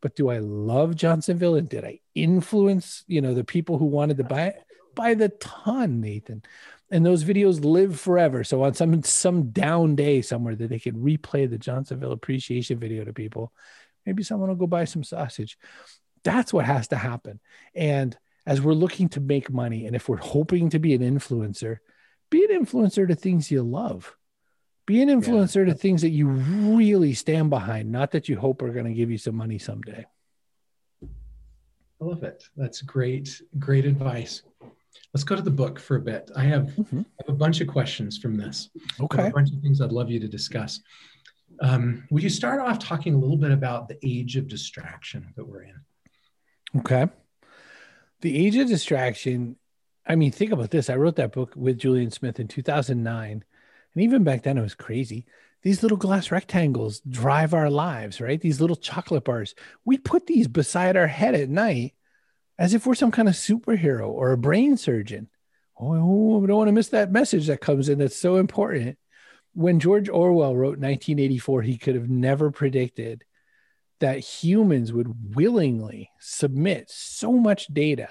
But 0.00 0.16
do 0.16 0.30
I 0.30 0.38
love 0.38 0.96
Johnsonville 0.96 1.54
and 1.54 1.68
did 1.68 1.84
I 1.84 2.00
influence, 2.14 3.04
you 3.06 3.20
know, 3.20 3.34
the 3.34 3.44
people 3.44 3.78
who 3.78 3.84
wanted 3.84 4.16
to 4.16 4.24
buy 4.24 4.46
it? 4.46 4.64
By 4.94 5.14
the 5.14 5.28
ton, 5.28 6.00
Nathan. 6.00 6.42
And 6.90 7.06
those 7.06 7.22
videos 7.22 7.64
live 7.64 8.00
forever. 8.00 8.42
So 8.42 8.64
on 8.64 8.74
some 8.74 9.02
some 9.04 9.50
down 9.50 9.94
day 9.94 10.22
somewhere 10.22 10.56
that 10.56 10.68
they 10.68 10.80
could 10.80 10.96
replay 10.96 11.48
the 11.48 11.58
Johnsonville 11.58 12.12
appreciation 12.12 12.80
video 12.80 13.04
to 13.04 13.12
people, 13.12 13.52
maybe 14.04 14.24
someone 14.24 14.48
will 14.48 14.56
go 14.56 14.66
buy 14.66 14.84
some 14.84 15.04
sausage. 15.04 15.56
That's 16.24 16.52
what 16.52 16.66
has 16.66 16.88
to 16.88 16.96
happen. 16.96 17.40
And 17.74 18.16
as 18.46 18.60
we're 18.60 18.72
looking 18.72 19.08
to 19.10 19.20
make 19.20 19.50
money, 19.50 19.86
and 19.86 19.94
if 19.94 20.08
we're 20.08 20.16
hoping 20.16 20.70
to 20.70 20.78
be 20.78 20.94
an 20.94 21.02
influencer, 21.02 21.78
be 22.30 22.44
an 22.44 22.64
influencer 22.64 23.06
to 23.08 23.14
things 23.14 23.50
you 23.50 23.62
love. 23.62 24.16
Be 24.86 25.02
an 25.02 25.08
influencer 25.08 25.66
yeah. 25.66 25.72
to 25.72 25.78
things 25.78 26.02
that 26.02 26.10
you 26.10 26.28
really 26.28 27.14
stand 27.14 27.50
behind, 27.50 27.92
not 27.92 28.10
that 28.12 28.28
you 28.28 28.38
hope 28.38 28.62
are 28.62 28.72
going 28.72 28.86
to 28.86 28.94
give 28.94 29.10
you 29.10 29.18
some 29.18 29.36
money 29.36 29.58
someday. 29.58 30.04
I 31.02 32.04
love 32.04 32.22
it. 32.22 32.44
That's 32.56 32.80
great, 32.82 33.40
great 33.58 33.84
advice. 33.84 34.42
Let's 35.12 35.24
go 35.24 35.36
to 35.36 35.42
the 35.42 35.50
book 35.50 35.78
for 35.78 35.96
a 35.96 36.00
bit. 36.00 36.30
I 36.34 36.44
have, 36.44 36.62
mm-hmm. 36.62 37.00
I 37.00 37.24
have 37.26 37.34
a 37.34 37.38
bunch 37.38 37.60
of 37.60 37.68
questions 37.68 38.18
from 38.18 38.36
this. 38.36 38.70
Okay. 39.00 39.28
A 39.28 39.30
bunch 39.30 39.52
of 39.52 39.60
things 39.60 39.80
I'd 39.80 39.92
love 39.92 40.10
you 40.10 40.18
to 40.18 40.28
discuss. 40.28 40.80
Um, 41.60 42.04
will 42.10 42.22
you 42.22 42.30
start 42.30 42.60
off 42.60 42.78
talking 42.78 43.14
a 43.14 43.18
little 43.18 43.36
bit 43.36 43.50
about 43.50 43.86
the 43.86 43.98
age 44.02 44.36
of 44.36 44.48
distraction 44.48 45.32
that 45.36 45.46
we're 45.46 45.64
in? 45.64 45.74
Okay. 46.76 47.06
The 48.20 48.46
Age 48.46 48.56
of 48.56 48.68
Distraction. 48.68 49.56
I 50.06 50.14
mean, 50.16 50.32
think 50.32 50.52
about 50.52 50.70
this. 50.70 50.90
I 50.90 50.96
wrote 50.96 51.16
that 51.16 51.32
book 51.32 51.52
with 51.56 51.78
Julian 51.78 52.10
Smith 52.10 52.38
in 52.40 52.48
2009. 52.48 53.44
And 53.94 54.02
even 54.02 54.24
back 54.24 54.42
then, 54.42 54.58
it 54.58 54.62
was 54.62 54.74
crazy. 54.74 55.26
These 55.62 55.82
little 55.82 55.98
glass 55.98 56.30
rectangles 56.30 57.00
drive 57.00 57.52
our 57.52 57.68
lives, 57.68 58.20
right? 58.20 58.40
These 58.40 58.60
little 58.60 58.76
chocolate 58.76 59.24
bars. 59.24 59.54
We 59.84 59.98
put 59.98 60.26
these 60.26 60.48
beside 60.48 60.96
our 60.96 61.06
head 61.06 61.34
at 61.34 61.50
night 61.50 61.94
as 62.58 62.72
if 62.72 62.86
we're 62.86 62.94
some 62.94 63.10
kind 63.10 63.28
of 63.28 63.34
superhero 63.34 64.08
or 64.08 64.32
a 64.32 64.38
brain 64.38 64.76
surgeon. 64.76 65.28
Oh, 65.78 66.38
we 66.38 66.46
don't 66.46 66.58
want 66.58 66.68
to 66.68 66.72
miss 66.72 66.88
that 66.88 67.12
message 67.12 67.46
that 67.46 67.60
comes 67.60 67.88
in 67.88 67.98
that's 67.98 68.16
so 68.16 68.36
important. 68.36 68.98
When 69.54 69.80
George 69.80 70.08
Orwell 70.08 70.54
wrote 70.54 70.78
1984, 70.78 71.62
he 71.62 71.78
could 71.78 71.94
have 71.94 72.08
never 72.08 72.50
predicted 72.50 73.24
that 74.00 74.18
humans 74.18 74.92
would 74.92 75.36
willingly 75.36 76.10
submit 76.18 76.90
so 76.90 77.32
much 77.32 77.66
data 77.68 78.08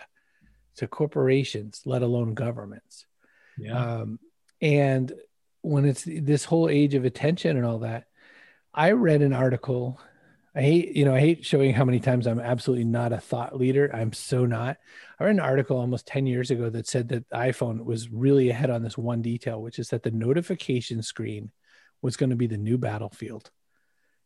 to 0.77 0.87
corporations, 0.87 1.81
let 1.85 2.01
alone 2.01 2.33
governments. 2.33 3.05
Yeah. 3.57 3.77
Um, 3.77 4.19
and 4.61 5.11
when 5.61 5.85
it's 5.85 6.03
this 6.05 6.45
whole 6.45 6.69
age 6.69 6.93
of 6.93 7.05
attention 7.05 7.57
and 7.57 7.65
all 7.65 7.79
that, 7.79 8.05
I 8.73 8.91
read 8.91 9.21
an 9.21 9.33
article. 9.33 9.99
I 10.55 10.61
hate, 10.61 10.95
you 10.95 11.05
know, 11.05 11.15
I 11.15 11.19
hate 11.19 11.45
showing 11.45 11.73
how 11.73 11.85
many 11.85 11.99
times 11.99 12.27
I'm 12.27 12.39
absolutely 12.39 12.85
not 12.85 13.11
a 13.11 13.19
thought 13.19 13.57
leader. 13.57 13.89
I'm 13.93 14.13
so 14.13 14.45
not. 14.45 14.77
I 15.19 15.23
read 15.23 15.35
an 15.35 15.39
article 15.39 15.77
almost 15.77 16.07
10 16.07 16.27
years 16.27 16.51
ago 16.51 16.69
that 16.69 16.87
said 16.87 17.09
that 17.09 17.29
iPhone 17.31 17.83
was 17.83 18.09
really 18.09 18.49
ahead 18.49 18.69
on 18.69 18.83
this 18.83 18.97
one 18.97 19.21
detail, 19.21 19.61
which 19.61 19.79
is 19.79 19.89
that 19.89 20.03
the 20.03 20.11
notification 20.11 21.01
screen 21.01 21.51
was 22.01 22.15
going 22.15 22.29
to 22.29 22.35
be 22.35 22.47
the 22.47 22.57
new 22.57 22.77
battlefield. 22.77 23.51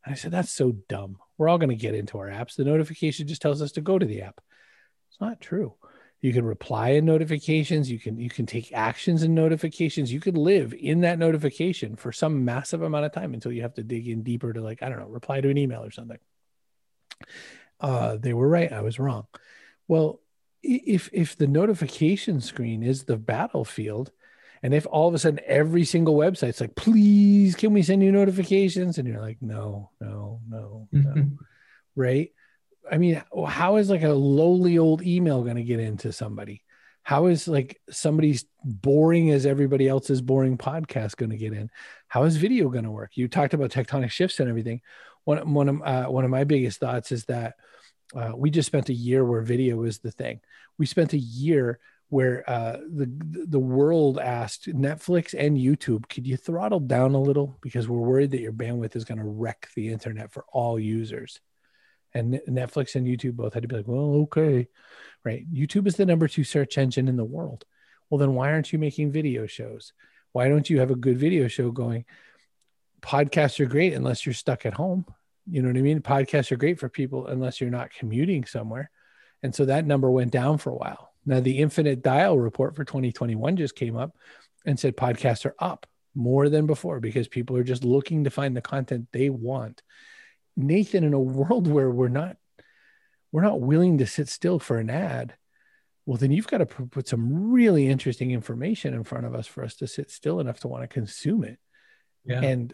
And 0.06 0.14
I 0.14 0.16
said, 0.16 0.32
that's 0.32 0.52
so 0.52 0.74
dumb. 0.90 1.18
We're 1.44 1.50
all 1.50 1.58
going 1.58 1.72
to 1.72 1.76
get 1.76 1.94
into 1.94 2.20
our 2.20 2.30
apps. 2.30 2.56
The 2.56 2.64
notification 2.64 3.28
just 3.28 3.42
tells 3.42 3.62
us 3.62 3.74
to 3.74 3.82
go 3.82 4.00
to 4.00 4.06
the 4.06 4.22
app. 4.22 4.40
It's 5.10 5.20
not 5.20 5.42
true. 5.42 5.74
You 6.22 6.32
can 6.32 6.46
reply 6.46 6.92
in 6.92 7.04
notifications. 7.04 7.92
You 7.92 8.00
can 8.00 8.18
you 8.18 8.30
can 8.30 8.46
take 8.46 8.72
actions 8.72 9.24
in 9.24 9.36
notifications. 9.36 10.14
You 10.14 10.22
could 10.22 10.38
live 10.38 10.74
in 10.74 11.02
that 11.02 11.20
notification 11.20 11.98
for 11.98 12.14
some 12.14 12.46
massive 12.46 12.82
amount 12.82 13.08
of 13.08 13.12
time 13.12 13.34
until 13.34 13.52
you 13.52 13.64
have 13.64 13.74
to 13.74 13.84
dig 13.84 14.08
in 14.08 14.24
deeper 14.24 14.54
to 14.54 14.62
like 14.62 14.82
I 14.82 14.88
don't 14.88 15.00
know 15.00 15.08
reply 15.08 15.42
to 15.42 15.50
an 15.50 15.58
email 15.58 15.84
or 15.84 15.92
something. 15.92 16.20
Uh, 17.82 18.16
they 18.16 18.32
were 18.32 18.48
right. 18.48 18.72
I 18.72 18.80
was 18.80 18.98
wrong. 18.98 19.28
Well, 19.90 20.22
if 20.62 21.10
if 21.12 21.36
the 21.36 21.48
notification 21.48 22.40
screen 22.40 22.84
is 22.84 23.04
the 23.04 23.18
battlefield, 23.18 24.12
and 24.64 24.74
if 24.74 24.88
all 24.88 25.10
of 25.10 25.14
a 25.14 25.20
sudden 25.20 25.42
every 25.46 25.84
single 25.84 26.16
website's 26.16 26.62
like, 26.62 26.76
please, 26.76 27.54
can 27.54 27.74
we 27.74 27.84
send 27.84 28.02
you 28.02 28.14
notifications? 28.14 28.98
And 28.98 29.06
you're 29.06 29.22
like, 29.22 29.38
no, 29.42 29.92
no, 30.00 30.40
no, 30.50 30.88
no. 30.94 31.28
right? 31.98 32.32
I 32.90 32.98
mean, 32.98 33.22
how 33.46 33.76
is 33.76 33.90
like 33.90 34.04
a 34.04 34.10
lowly 34.10 34.78
old 34.78 35.02
email 35.02 35.44
going 35.44 35.58
to 35.58 35.64
get 35.64 35.82
into 35.82 36.14
somebody? 36.14 36.64
How 37.04 37.26
is 37.26 37.46
like 37.46 37.82
somebody's 37.90 38.46
boring 38.64 39.32
as 39.32 39.46
everybody 39.46 39.90
else's 39.90 40.22
boring 40.22 40.58
podcast 40.58 41.18
going 41.18 41.32
to 41.32 41.38
get 41.38 41.52
in? 41.52 41.70
How 42.08 42.24
is 42.24 42.38
video 42.38 42.70
going 42.70 42.86
to 42.86 42.92
work? 42.92 43.12
You 43.16 43.28
talked 43.28 43.54
about 43.54 43.72
tectonic 43.72 44.12
shifts 44.12 44.40
and 44.40 44.48
everything. 44.48 44.80
One, 45.26 45.54
one 45.54 45.68
of 45.68 45.82
uh, 45.84 46.06
one 46.06 46.24
of 46.24 46.32
my 46.32 46.46
biggest 46.46 46.80
thoughts 46.80 47.12
is 47.12 47.26
that 47.26 47.56
uh, 48.16 48.32
we 48.34 48.50
just 48.50 48.68
spent 48.68 48.88
a 48.88 48.94
year 48.94 49.26
where 49.26 49.42
video 49.42 49.76
was 49.78 50.00
the 50.00 50.12
thing. 50.12 50.40
We 50.78 50.86
spent 50.86 51.12
a 51.12 51.18
year 51.18 51.80
where 52.14 52.48
uh, 52.48 52.78
the 52.92 53.12
the 53.48 53.58
world 53.58 54.20
asked 54.20 54.68
Netflix 54.68 55.34
and 55.36 55.58
YouTube, 55.58 56.08
could 56.08 56.28
you 56.28 56.38
throttle 56.38 56.80
down 56.80 57.16
a 57.16 57.20
little 57.20 57.58
because 57.60 57.90
we're 57.90 57.98
worried 57.98 58.30
that 58.32 58.40
your 58.40 58.52
bandwidth 58.54 58.96
is 58.96 59.04
going 59.04 59.18
to 59.18 59.26
wreck 59.26 59.70
the 59.76 59.90
internet 59.90 60.32
for 60.32 60.46
all 60.54 60.78
users. 60.78 61.40
And 62.14 62.40
Netflix 62.48 62.94
and 62.94 63.08
YouTube 63.08 63.34
both 63.34 63.56
had 63.56 63.64
to 63.64 63.68
be 63.68 63.78
like, 63.78 63.88
well, 63.88 64.22
okay, 64.26 64.68
right? 65.26 65.52
YouTube 65.52 65.88
is 65.88 65.96
the 65.96 66.06
number 66.06 66.28
two 66.28 66.44
search 66.44 66.78
engine 66.78 67.08
in 67.08 67.18
the 67.18 67.26
world. 67.26 67.66
Well, 68.12 68.20
then 68.20 68.36
why 68.36 68.52
aren't 68.52 68.72
you 68.72 68.78
making 68.78 69.12
video 69.12 69.48
shows? 69.48 69.92
Why 70.34 70.50
don't 70.50 70.70
you 70.70 70.82
have 70.82 70.92
a 70.92 70.96
good 70.96 71.18
video 71.18 71.48
show 71.48 71.72
going? 71.72 72.06
Podcasts 73.02 73.60
are 73.60 73.66
great 73.66 73.94
unless 73.94 74.24
you're 74.24 74.34
stuck 74.34 74.68
at 74.68 74.76
home. 74.76 75.08
You 75.50 75.64
know 75.64 75.70
what 75.70 75.78
I 75.78 75.82
mean? 75.82 76.02
Podcasts 76.02 76.52
are 76.52 76.58
great 76.58 76.80
for 76.80 76.90
people 76.90 77.26
unless 77.26 77.60
you're 77.60 77.72
not 77.72 77.90
commuting 77.92 78.46
somewhere. 78.46 78.92
And 79.42 79.56
so 79.56 79.66
that 79.66 79.88
number 79.88 80.12
went 80.12 80.32
down 80.32 80.60
for 80.60 80.70
a 80.70 80.76
while 80.76 81.13
now, 81.26 81.40
the 81.40 81.60
Infinite 81.60 82.02
Dial 82.02 82.38
report 82.38 82.76
for 82.76 82.84
2021 82.84 83.58
just 83.58 83.76
came 83.76 83.96
up 83.96 84.16
and 84.66 84.80
said 84.80 84.98
podcasts 84.98 85.46
are 85.46 85.56
up 85.60 85.86
more 86.16 86.50
than 86.50 86.66
before 86.66 87.00
because 87.00 87.28
people 87.28 87.58
are 87.58 87.64
just 87.64 87.84
looking 87.84 88.24
to 88.24 88.30
find 88.30 88.56
the 88.56 88.62
content 88.62 89.08
they 89.12 89.30
want. 89.30 89.82
Nathan, 90.56 91.04
in 91.04 91.14
a 91.14 91.20
world 91.20 91.68
where 91.68 91.90
we're 91.90 92.10
not 92.10 92.38
we're 93.32 93.42
not 93.42 93.62
willing 93.62 93.98
to 93.98 94.06
sit 94.06 94.30
still 94.30 94.60
for 94.60 94.78
an 94.78 94.92
ad, 94.92 95.36
well, 96.06 96.18
then 96.18 96.32
you've 96.32 96.48
got 96.48 96.60
to 96.60 96.68
put 96.68 97.08
some 97.08 97.52
really 97.52 97.88
interesting 97.88 98.30
information 98.30 98.94
in 98.94 99.04
front 99.04 99.26
of 99.26 99.34
us 99.34 99.48
for 99.48 99.64
us 99.64 99.76
to 99.78 99.88
sit 99.88 100.12
still 100.12 100.40
enough 100.40 100.60
to 100.60 100.68
want 100.68 100.84
to 100.84 100.88
consume 100.88 101.44
it. 101.44 101.58
Yeah. 102.26 102.42
And 102.42 102.74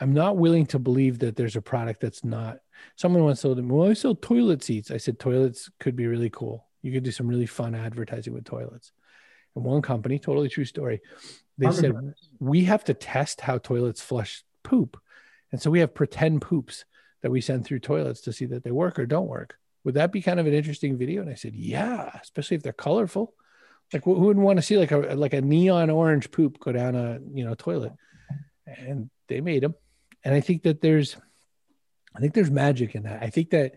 I'm 0.00 0.12
not 0.12 0.36
willing 0.36 0.66
to 0.66 0.78
believe 0.78 1.20
that 1.20 1.36
there's 1.36 1.56
a 1.56 1.62
product 1.62 2.00
that's 2.00 2.24
not. 2.24 2.58
Someone 2.96 3.24
once 3.24 3.40
told 3.40 3.56
me, 3.56 3.64
"Well, 3.64 3.88
I 3.88 3.94
sell 3.94 4.14
toilet 4.14 4.62
seats." 4.62 4.90
I 4.90 4.98
said, 4.98 5.18
"Toilets 5.18 5.70
could 5.80 5.96
be 5.96 6.06
really 6.06 6.28
cool. 6.28 6.66
You 6.86 6.92
could 6.92 7.02
do 7.02 7.10
some 7.10 7.28
really 7.28 7.46
fun 7.46 7.74
advertising 7.74 8.32
with 8.32 8.44
toilets." 8.44 8.92
And 9.54 9.64
one 9.64 9.82
company, 9.82 10.18
totally 10.18 10.48
true 10.48 10.64
story, 10.64 11.00
they 11.58 11.70
said 11.70 11.94
we 12.38 12.64
have 12.64 12.84
to 12.84 12.94
test 12.94 13.40
how 13.40 13.58
toilets 13.58 14.00
flush 14.00 14.44
poop, 14.62 14.98
and 15.52 15.60
so 15.60 15.70
we 15.70 15.80
have 15.80 15.94
pretend 15.94 16.42
poops 16.42 16.84
that 17.22 17.30
we 17.30 17.40
send 17.40 17.64
through 17.64 17.80
toilets 17.80 18.20
to 18.22 18.32
see 18.32 18.46
that 18.46 18.64
they 18.64 18.70
work 18.70 18.98
or 18.98 19.06
don't 19.06 19.28
work. 19.28 19.58
Would 19.84 19.94
that 19.94 20.12
be 20.12 20.22
kind 20.22 20.40
of 20.40 20.46
an 20.46 20.54
interesting 20.54 20.96
video? 20.96 21.22
And 21.22 21.30
I 21.30 21.34
said, 21.34 21.54
"Yeah, 21.54 22.10
especially 22.22 22.56
if 22.56 22.62
they're 22.62 22.72
colorful." 22.72 23.34
Like, 23.92 24.04
who 24.04 24.12
wouldn't 24.14 24.44
want 24.44 24.58
to 24.58 24.62
see 24.62 24.76
like 24.76 24.92
a 24.92 24.98
like 25.14 25.32
a 25.32 25.40
neon 25.40 25.90
orange 25.90 26.30
poop 26.30 26.58
go 26.58 26.72
down 26.72 26.94
a 26.94 27.20
you 27.32 27.44
know 27.44 27.54
toilet? 27.54 27.92
And 28.66 29.10
they 29.28 29.40
made 29.40 29.62
them 29.62 29.74
and 30.26 30.34
i 30.34 30.40
think 30.40 30.64
that 30.64 30.80
there's 30.80 31.16
i 32.14 32.20
think 32.20 32.34
there's 32.34 32.50
magic 32.50 32.94
in 32.94 33.04
that 33.04 33.22
i 33.22 33.30
think 33.30 33.50
that 33.50 33.76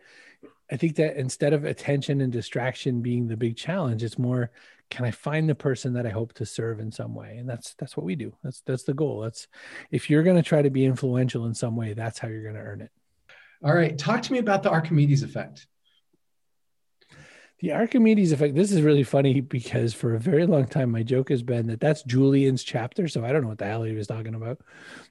i 0.72 0.78
think 0.78 0.96
that 0.96 1.18
instead 1.18 1.54
of 1.54 1.66
attention 1.66 2.22
and 2.22 2.32
distraction 2.32 3.02
being 3.02 3.28
the 3.28 3.38
big 3.38 3.56
challenge 3.56 4.04
it's 4.04 4.18
more 4.18 4.52
can 4.90 5.06
i 5.06 5.12
find 5.12 5.48
the 5.50 5.56
person 5.56 5.94
that 5.94 6.06
i 6.06 6.10
hope 6.10 6.34
to 6.34 6.46
serve 6.46 6.80
in 6.80 6.92
some 6.92 7.14
way 7.14 7.38
and 7.38 7.50
that's 7.50 7.74
that's 7.76 7.96
what 7.96 8.06
we 8.06 8.16
do 8.16 8.34
that's 8.44 8.62
that's 8.62 8.84
the 8.84 8.94
goal 8.94 9.22
that's 9.22 9.48
if 9.92 10.10
you're 10.10 10.24
going 10.24 10.36
to 10.36 10.44
try 10.44 10.62
to 10.62 10.70
be 10.70 10.86
influential 10.86 11.46
in 11.46 11.54
some 11.54 11.76
way 11.76 11.94
that's 11.94 12.20
how 12.20 12.28
you're 12.28 12.44
going 12.44 12.56
to 12.56 12.62
earn 12.62 12.82
it 12.82 12.92
all 13.64 13.74
right 13.74 13.98
talk 13.98 14.22
to 14.22 14.32
me 14.32 14.40
about 14.40 14.64
the 14.64 14.70
archimedes 14.70 15.24
effect 15.24 15.68
the 17.60 17.74
Archimedes 17.74 18.32
effect. 18.32 18.56
This 18.56 18.72
is 18.72 18.82
really 18.82 19.04
funny 19.04 19.42
because 19.42 19.94
for 19.94 20.16
a 20.16 20.20
very 20.20 20.46
long 20.46 20.66
time, 20.66 20.92
my 20.92 21.04
joke 21.04 21.30
has 21.30 21.44
been 21.44 21.68
that 21.68 21.82
that's 21.82 22.04
Julian's 22.04 22.64
chapter. 22.64 23.08
So 23.08 23.26
I 23.26 23.34
don't 23.34 23.42
know 23.42 23.50
what 23.50 23.58
the 23.58 23.66
hell 23.66 23.84
he 23.84 23.96
was 23.96 24.08
talking 24.08 24.34
about. 24.34 24.60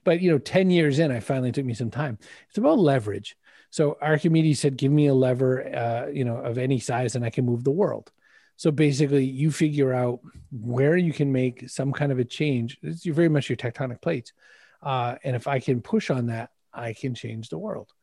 But, 0.03 0.21
you 0.21 0.31
know, 0.31 0.39
10 0.39 0.71
years 0.71 0.97
in, 0.97 1.11
I 1.11 1.19
finally 1.19 1.51
took 1.51 1.65
me 1.65 1.75
some 1.75 1.91
time. 1.91 2.17
It's 2.47 2.57
about 2.57 2.79
leverage. 2.79 3.37
So 3.69 3.97
Archimedes 4.01 4.59
said, 4.59 4.77
give 4.77 4.91
me 4.91 5.07
a 5.07 5.13
lever, 5.13 5.75
uh, 5.75 6.07
you 6.07 6.25
know, 6.25 6.37
of 6.37 6.57
any 6.57 6.79
size 6.79 7.15
and 7.15 7.23
I 7.23 7.29
can 7.29 7.45
move 7.45 7.63
the 7.63 7.71
world. 7.71 8.11
So 8.55 8.71
basically, 8.71 9.23
you 9.23 9.51
figure 9.51 9.93
out 9.93 10.19
where 10.51 10.97
you 10.97 11.13
can 11.13 11.31
make 11.31 11.69
some 11.69 11.93
kind 11.93 12.11
of 12.11 12.19
a 12.19 12.25
change. 12.25 12.77
It's 12.81 13.05
very 13.05 13.29
much 13.29 13.47
your 13.47 13.55
tectonic 13.55 14.01
plates. 14.01 14.33
Uh, 14.83 15.15
and 15.23 15.33
if 15.33 15.47
I 15.47 15.61
can 15.61 15.81
push 15.81 16.09
on 16.09 16.25
that, 16.25 16.49
I 16.73 16.91
can 16.91 17.15
change 17.15 17.47
the 17.47 17.57
world. 17.57 17.93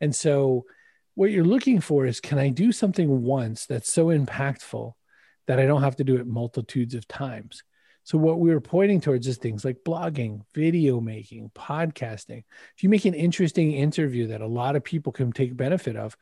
And 0.00 0.12
so, 0.12 0.64
what 1.14 1.30
you're 1.30 1.44
looking 1.44 1.80
for 1.80 2.06
is 2.06 2.18
can 2.18 2.38
I 2.38 2.48
do 2.48 2.72
something 2.72 3.22
once 3.22 3.66
that's 3.66 3.92
so 3.92 4.06
impactful 4.06 4.94
that 5.46 5.60
I 5.60 5.66
don't 5.66 5.82
have 5.82 5.96
to 5.96 6.04
do 6.04 6.16
it 6.16 6.26
multitudes 6.26 6.94
of 6.94 7.06
times? 7.06 7.62
So, 8.04 8.18
what 8.18 8.40
we 8.40 8.50
were 8.52 8.60
pointing 8.60 9.00
towards 9.00 9.26
is 9.26 9.38
things 9.38 9.64
like 9.64 9.84
blogging, 9.84 10.42
video 10.54 11.00
making, 11.00 11.50
podcasting. 11.54 12.44
If 12.76 12.82
you 12.82 12.88
make 12.88 13.04
an 13.04 13.14
interesting 13.14 13.72
interview 13.72 14.28
that 14.28 14.40
a 14.40 14.46
lot 14.46 14.76
of 14.76 14.84
people 14.84 15.12
can 15.12 15.32
take 15.32 15.56
benefit 15.56 15.96
of, 15.96 16.16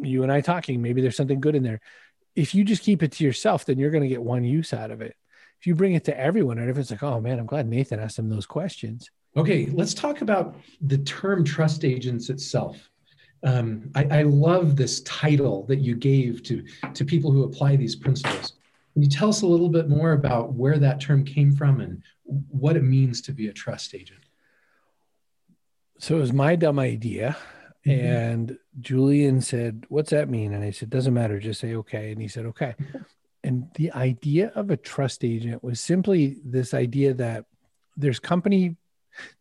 you 0.00 0.22
and 0.22 0.30
I 0.30 0.40
talking, 0.40 0.82
maybe 0.82 1.00
there's 1.00 1.16
something 1.16 1.40
good 1.40 1.56
in 1.56 1.62
there. 1.62 1.80
If 2.34 2.54
you 2.54 2.64
just 2.64 2.82
keep 2.82 3.02
it 3.02 3.12
to 3.12 3.24
yourself, 3.24 3.64
then 3.64 3.78
you're 3.78 3.90
going 3.90 4.02
to 4.02 4.08
get 4.08 4.22
one 4.22 4.44
use 4.44 4.72
out 4.72 4.90
of 4.90 5.00
it. 5.00 5.16
If 5.60 5.66
you 5.66 5.74
bring 5.74 5.94
it 5.94 6.04
to 6.04 6.18
everyone 6.18 6.58
and 6.58 6.68
everyone's 6.68 6.90
like, 6.90 7.02
oh 7.02 7.20
man, 7.20 7.38
I'm 7.38 7.46
glad 7.46 7.66
Nathan 7.66 8.00
asked 8.00 8.16
them 8.16 8.28
those 8.28 8.46
questions. 8.46 9.08
Okay, 9.36 9.66
let's 9.66 9.94
talk 9.94 10.20
about 10.20 10.56
the 10.80 10.98
term 10.98 11.44
trust 11.44 11.84
agents 11.84 12.28
itself 12.28 12.90
um, 13.44 13.90
I, 13.94 14.04
I, 14.10 14.22
love 14.22 14.74
this 14.74 15.02
title 15.02 15.66
that 15.66 15.80
you 15.80 15.94
gave 15.94 16.42
to 16.44 16.64
to 16.94 17.04
people 17.04 17.30
who 17.30 17.44
apply 17.44 17.76
these 17.76 17.94
principles. 17.94 18.54
Can 18.94 19.02
you 19.02 19.08
tell 19.08 19.28
us 19.28 19.42
a 19.42 19.46
little 19.46 19.68
bit 19.68 19.88
more 19.88 20.12
about 20.12 20.54
where 20.54 20.78
that 20.78 21.00
term 21.00 21.24
came 21.24 21.52
from 21.52 21.80
and 21.80 22.02
what 22.24 22.76
it 22.76 22.84
means 22.84 23.20
to 23.22 23.32
be 23.32 23.48
a 23.48 23.52
trust 23.52 23.94
agent? 23.94 24.20
So 25.98 26.16
it 26.16 26.20
was 26.20 26.32
my 26.32 26.54
dumb 26.56 26.78
idea. 26.78 27.36
Mm-hmm. 27.84 28.06
And 28.06 28.58
Julian 28.80 29.40
said, 29.40 29.84
What's 29.88 30.10
that 30.10 30.30
mean? 30.30 30.54
And 30.54 30.64
I 30.64 30.70
said, 30.70 30.90
Doesn't 30.90 31.12
matter. 31.12 31.38
Just 31.38 31.60
say 31.60 31.74
okay. 31.74 32.12
And 32.12 32.22
he 32.22 32.28
said, 32.28 32.46
Okay. 32.46 32.74
And 33.42 33.68
the 33.74 33.92
idea 33.92 34.52
of 34.54 34.70
a 34.70 34.76
trust 34.76 35.24
agent 35.24 35.62
was 35.62 35.80
simply 35.80 36.38
this 36.44 36.72
idea 36.72 37.12
that 37.14 37.44
there's 37.96 38.18
company, 38.18 38.76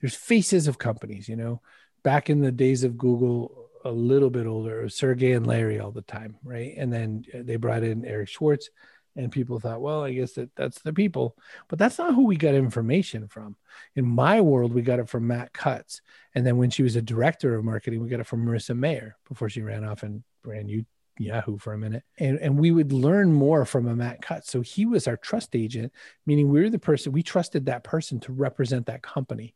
there's 0.02 0.16
faces 0.16 0.68
of 0.68 0.78
companies, 0.78 1.30
you 1.30 1.36
know, 1.38 1.62
back 2.04 2.30
in 2.30 2.42
the 2.42 2.52
days 2.52 2.84
of 2.84 2.98
Google, 2.98 3.70
a 3.86 3.92
little 3.92 4.30
bit 4.30 4.46
older, 4.46 4.88
Sergey 4.90 5.32
and 5.32 5.48
Larry 5.48 5.80
all 5.80 5.92
the 5.92 6.02
time, 6.02 6.36
right? 6.44 6.74
And 6.78 6.92
then 6.92 7.26
they 7.34 7.56
brought 7.56 7.84
in 7.84 8.06
Eric 8.06 8.30
Schwartz, 8.30 8.70
and 9.16 9.32
people 9.32 9.60
thought, 9.60 9.82
well, 9.82 10.04
I 10.04 10.14
guess 10.14 10.34
that 10.34 10.56
that's 10.56 10.82
the 10.82 10.94
people, 10.94 11.38
but 11.68 11.80
that's 11.80 11.98
not 11.98 12.16
who 12.16 12.26
we 12.26 12.36
got 12.36 12.56
information 12.56 13.28
from. 13.28 13.56
In 13.96 14.06
my 14.06 14.42
world, 14.42 14.74
we 14.74 14.82
got 14.82 15.00
it 15.00 15.10
from 15.10 15.28
Matt 15.28 15.54
Cutts, 15.54 16.02
and 16.36 16.46
then 16.46 16.58
when 16.58 16.70
she 16.70 16.84
was 16.84 16.96
a 16.96 17.02
director 17.02 17.56
of 17.56 17.64
marketing, 17.64 18.02
we 18.02 18.10
got 18.10 18.20
it 18.20 18.28
from 18.28 18.46
Marissa 18.46 18.78
Mayer 18.78 19.16
before 19.28 19.50
she 19.50 19.62
ran 19.62 19.84
off 19.84 20.04
and 20.04 20.24
ran 20.44 20.68
you 20.68 20.86
Yahoo 21.20 21.58
for 21.58 21.74
a 21.74 21.78
minute. 21.78 22.04
And, 22.18 22.40
and 22.40 22.58
we 22.58 22.72
would 22.72 22.92
learn 22.92 23.32
more 23.34 23.66
from 23.66 23.88
a 23.88 23.96
Matt 23.96 24.22
Cutts. 24.22 24.50
So 24.50 24.62
he 24.62 24.86
was 24.86 25.08
our 25.08 25.18
trust 25.18 25.56
agent, 25.56 25.92
meaning 26.26 26.50
we 26.50 26.62
were 26.62 26.70
the 26.70 26.80
person, 26.80 27.12
we 27.12 27.24
trusted 27.24 27.66
that 27.66 27.84
person 27.84 28.20
to 28.22 28.34
represent 28.34 28.88
that 28.88 29.04
company. 29.04 29.56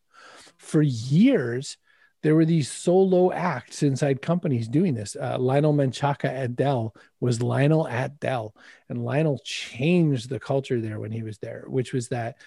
For 0.57 0.81
years, 0.81 1.77
there 2.23 2.35
were 2.35 2.45
these 2.45 2.69
solo 2.69 3.31
acts 3.31 3.83
inside 3.83 4.21
companies 4.21 4.67
doing 4.67 4.93
this. 4.93 5.15
Uh, 5.15 5.37
Lionel 5.39 5.73
Menchaca 5.73 6.25
at 6.25 6.55
Dell 6.55 6.95
was 7.19 7.41
Lionel 7.41 7.87
at 7.87 8.19
Dell, 8.19 8.55
and 8.89 9.05
Lionel 9.05 9.39
changed 9.43 10.29
the 10.29 10.39
culture 10.39 10.81
there 10.81 10.99
when 10.99 11.11
he 11.11 11.23
was 11.23 11.37
there, 11.37 11.65
which 11.67 11.93
was 11.93 12.07
that 12.09 12.37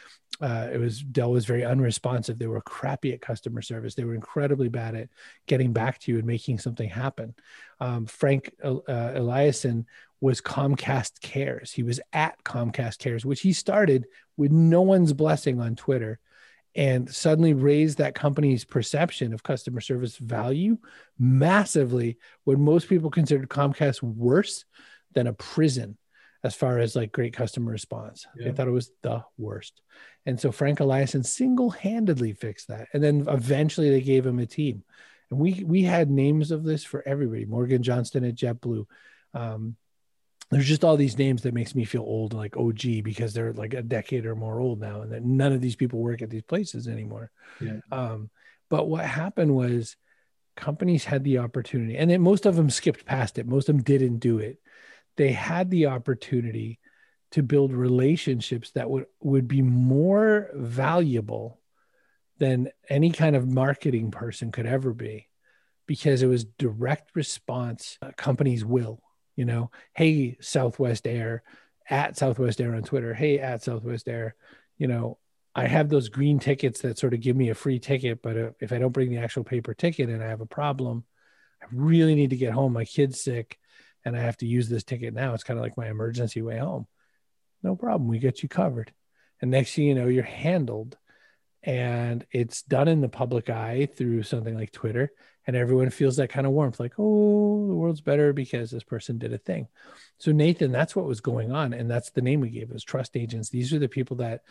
uh, 0.40 0.68
it 0.72 0.78
was 0.78 1.00
Dell 1.00 1.30
was 1.30 1.44
very 1.44 1.64
unresponsive. 1.64 2.38
They 2.38 2.46
were 2.46 2.60
crappy 2.62 3.12
at 3.12 3.20
customer 3.20 3.62
service. 3.62 3.94
They 3.94 4.04
were 4.04 4.14
incredibly 4.14 4.68
bad 4.68 4.94
at 4.94 5.08
getting 5.46 5.72
back 5.72 5.98
to 6.00 6.12
you 6.12 6.18
and 6.18 6.26
making 6.26 6.58
something 6.58 6.88
happen. 6.88 7.34
Um, 7.78 8.06
Frank 8.06 8.52
uh, 8.62 8.80
Eliason 8.88 9.84
was 10.20 10.40
Comcast 10.40 11.20
Cares. 11.20 11.72
He 11.72 11.82
was 11.82 12.00
at 12.12 12.42
Comcast 12.44 12.98
Cares, 12.98 13.24
which 13.24 13.40
he 13.40 13.52
started 13.52 14.06
with 14.36 14.50
no 14.50 14.82
one's 14.82 15.12
blessing 15.12 15.60
on 15.60 15.76
Twitter 15.76 16.18
and 16.74 17.12
suddenly 17.12 17.52
raise 17.52 17.96
that 17.96 18.14
company's 18.14 18.64
perception 18.64 19.32
of 19.32 19.42
customer 19.42 19.80
service 19.80 20.16
value 20.16 20.78
massively 21.18 22.16
when 22.44 22.60
most 22.60 22.88
people 22.88 23.10
considered 23.10 23.48
Comcast 23.48 24.02
worse 24.02 24.64
than 25.14 25.26
a 25.26 25.32
prison 25.32 25.96
as 26.42 26.54
far 26.54 26.78
as 26.78 26.96
like 26.96 27.12
great 27.12 27.34
customer 27.34 27.70
response. 27.72 28.26
Yeah. 28.36 28.46
They 28.46 28.52
thought 28.52 28.68
it 28.68 28.72
was 28.72 28.92
the 29.02 29.24
worst. 29.36 29.82
And 30.26 30.40
so 30.40 30.52
Frank 30.52 30.78
Eliason 30.78 31.24
single-handedly 31.24 32.34
fixed 32.34 32.68
that. 32.68 32.88
And 32.92 33.02
then 33.02 33.26
eventually 33.28 33.90
they 33.90 34.00
gave 34.00 34.24
him 34.24 34.38
a 34.38 34.46
team. 34.46 34.84
And 35.30 35.38
we 35.38 35.64
we 35.64 35.82
had 35.82 36.10
names 36.10 36.50
of 36.50 36.64
this 36.64 36.84
for 36.84 37.06
everybody. 37.06 37.44
Morgan 37.44 37.82
Johnston 37.82 38.24
at 38.24 38.34
JetBlue, 38.34 38.86
um, 39.34 39.76
there's 40.50 40.66
just 40.66 40.84
all 40.84 40.96
these 40.96 41.18
names 41.18 41.42
that 41.42 41.54
makes 41.54 41.74
me 41.74 41.84
feel 41.84 42.02
old 42.02 42.34
like 42.34 42.56
og 42.56 42.80
because 43.04 43.32
they're 43.32 43.52
like 43.52 43.74
a 43.74 43.82
decade 43.82 44.26
or 44.26 44.34
more 44.34 44.60
old 44.60 44.80
now 44.80 45.02
and 45.02 45.12
that 45.12 45.24
none 45.24 45.52
of 45.52 45.60
these 45.60 45.76
people 45.76 46.00
work 46.00 46.22
at 46.22 46.30
these 46.30 46.42
places 46.42 46.88
anymore. 46.88 47.30
Yeah. 47.60 47.78
um, 47.92 48.30
but 48.68 48.88
what 48.88 49.04
happened 49.04 49.54
was 49.54 49.96
companies 50.56 51.04
had 51.04 51.24
the 51.24 51.38
opportunity 51.38 51.96
and 51.96 52.10
then 52.10 52.20
most 52.20 52.46
of 52.46 52.56
them 52.56 52.70
skipped 52.70 53.04
past 53.04 53.38
it. 53.38 53.46
Most 53.46 53.68
of 53.68 53.76
them 53.76 53.84
didn't 53.84 54.18
do 54.18 54.38
it. 54.38 54.58
They 55.16 55.32
had 55.32 55.70
the 55.70 55.86
opportunity 55.86 56.80
to 57.32 57.42
build 57.42 57.72
relationships 57.72 58.72
that 58.72 58.90
would 58.90 59.06
would 59.20 59.46
be 59.46 59.62
more 59.62 60.50
valuable 60.52 61.60
than 62.38 62.70
any 62.88 63.12
kind 63.12 63.36
of 63.36 63.46
marketing 63.46 64.10
person 64.10 64.50
could 64.50 64.66
ever 64.66 64.92
be 64.92 65.28
because 65.86 66.22
it 66.22 66.26
was 66.26 66.44
direct 66.44 67.14
response 67.14 67.98
uh, 68.02 68.10
companies 68.16 68.64
will 68.64 69.00
you 69.36 69.44
know, 69.44 69.70
hey, 69.94 70.36
Southwest 70.40 71.06
Air 71.06 71.42
at 71.88 72.16
Southwest 72.16 72.60
Air 72.60 72.74
on 72.74 72.82
Twitter, 72.82 73.14
hey, 73.14 73.38
at 73.38 73.62
Southwest 73.62 74.08
Air, 74.08 74.34
you 74.78 74.86
know, 74.86 75.18
I 75.54 75.66
have 75.66 75.88
those 75.88 76.08
green 76.08 76.38
tickets 76.38 76.82
that 76.82 76.98
sort 76.98 77.14
of 77.14 77.20
give 77.20 77.36
me 77.36 77.48
a 77.48 77.54
free 77.54 77.80
ticket, 77.80 78.22
but 78.22 78.54
if 78.60 78.72
I 78.72 78.78
don't 78.78 78.92
bring 78.92 79.10
the 79.10 79.18
actual 79.18 79.42
paper 79.42 79.74
ticket 79.74 80.08
and 80.08 80.22
I 80.22 80.28
have 80.28 80.40
a 80.40 80.46
problem, 80.46 81.04
I 81.60 81.66
really 81.72 82.14
need 82.14 82.30
to 82.30 82.36
get 82.36 82.52
home. 82.52 82.72
My 82.72 82.84
kid's 82.84 83.20
sick 83.20 83.58
and 84.04 84.16
I 84.16 84.20
have 84.20 84.36
to 84.38 84.46
use 84.46 84.68
this 84.68 84.84
ticket 84.84 85.12
now. 85.12 85.34
It's 85.34 85.44
kind 85.44 85.58
of 85.58 85.62
like 85.64 85.76
my 85.76 85.88
emergency 85.88 86.40
way 86.40 86.58
home. 86.58 86.86
No 87.62 87.74
problem. 87.74 88.08
We 88.08 88.18
get 88.18 88.42
you 88.42 88.48
covered. 88.48 88.92
And 89.42 89.50
next 89.50 89.74
thing 89.74 89.86
you 89.86 89.94
know, 89.94 90.06
you're 90.06 90.22
handled 90.22 90.96
and 91.62 92.26
it's 92.30 92.62
done 92.62 92.88
in 92.88 93.00
the 93.00 93.08
public 93.08 93.50
eye 93.50 93.88
through 93.96 94.22
something 94.22 94.54
like 94.54 94.72
Twitter 94.72 95.12
and 95.46 95.56
everyone 95.56 95.90
feels 95.90 96.16
that 96.16 96.30
kind 96.30 96.46
of 96.46 96.52
warmth 96.52 96.78
like 96.78 96.92
oh 96.98 97.66
the 97.66 97.74
world's 97.74 98.00
better 98.00 98.32
because 98.32 98.70
this 98.70 98.84
person 98.84 99.18
did 99.18 99.32
a 99.32 99.38
thing 99.38 99.66
so 100.18 100.30
nathan 100.32 100.70
that's 100.70 100.94
what 100.94 101.06
was 101.06 101.20
going 101.20 101.50
on 101.50 101.72
and 101.72 101.90
that's 101.90 102.10
the 102.10 102.22
name 102.22 102.40
we 102.40 102.50
gave 102.50 102.70
was 102.70 102.84
trust 102.84 103.16
agents 103.16 103.48
these 103.48 103.72
are 103.72 103.78
the 103.78 103.88
people 103.88 104.16
that 104.16 104.42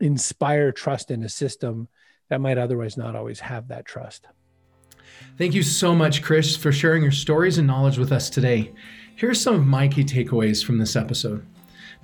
inspire 0.00 0.72
trust 0.72 1.10
in 1.10 1.22
a 1.22 1.28
system 1.28 1.88
that 2.28 2.40
might 2.40 2.58
otherwise 2.58 2.96
not 2.96 3.16
always 3.16 3.40
have 3.40 3.68
that 3.68 3.84
trust 3.84 4.26
Thank 5.36 5.54
you 5.54 5.62
so 5.62 5.94
much, 5.94 6.22
Chris, 6.22 6.56
for 6.56 6.72
sharing 6.72 7.02
your 7.02 7.12
stories 7.12 7.58
and 7.58 7.66
knowledge 7.66 7.98
with 7.98 8.12
us 8.12 8.30
today. 8.30 8.72
Here 9.14 9.30
are 9.30 9.34
some 9.34 9.54
of 9.54 9.66
my 9.66 9.86
key 9.86 10.04
takeaways 10.04 10.64
from 10.64 10.78
this 10.78 10.96
episode. 10.96 11.46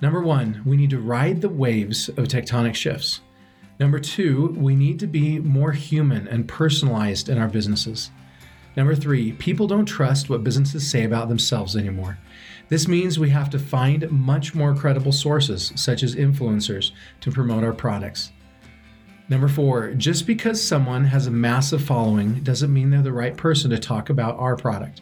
Number 0.01 0.21
one, 0.21 0.61
we 0.65 0.77
need 0.77 0.91
to 0.91 0.99
ride 0.99 1.41
the 1.41 1.49
waves 1.49 2.09
of 2.09 2.27
tectonic 2.27 2.75
shifts. 2.75 3.21
Number 3.79 3.99
two, 3.99 4.53
we 4.57 4.75
need 4.75 4.99
to 4.99 5.07
be 5.07 5.39
more 5.39 5.71
human 5.71 6.27
and 6.27 6.47
personalized 6.47 7.29
in 7.29 7.37
our 7.37 7.47
businesses. 7.47 8.11
Number 8.75 8.93
three, 8.93 9.31
people 9.33 9.67
don't 9.67 9.85
trust 9.85 10.29
what 10.29 10.43
businesses 10.43 10.89
say 10.89 11.05
about 11.05 11.29
themselves 11.29 11.75
anymore. 11.75 12.17
This 12.67 12.87
means 12.87 13.17
we 13.17 13.29
have 13.29 13.49
to 13.51 13.59
find 13.59 14.11
much 14.11 14.53
more 14.53 14.75
credible 14.75 15.11
sources, 15.11 15.71
such 15.75 16.03
as 16.03 16.15
influencers, 16.15 16.91
to 17.21 17.31
promote 17.31 17.63
our 17.63 17.73
products. 17.73 18.31
Number 19.29 19.47
four, 19.47 19.93
just 19.93 20.27
because 20.27 20.61
someone 20.61 21.05
has 21.05 21.27
a 21.27 21.31
massive 21.31 21.83
following 21.83 22.43
doesn't 22.43 22.73
mean 22.73 22.89
they're 22.89 23.01
the 23.01 23.13
right 23.13 23.37
person 23.37 23.69
to 23.71 23.79
talk 23.79 24.09
about 24.09 24.37
our 24.37 24.55
product. 24.55 25.01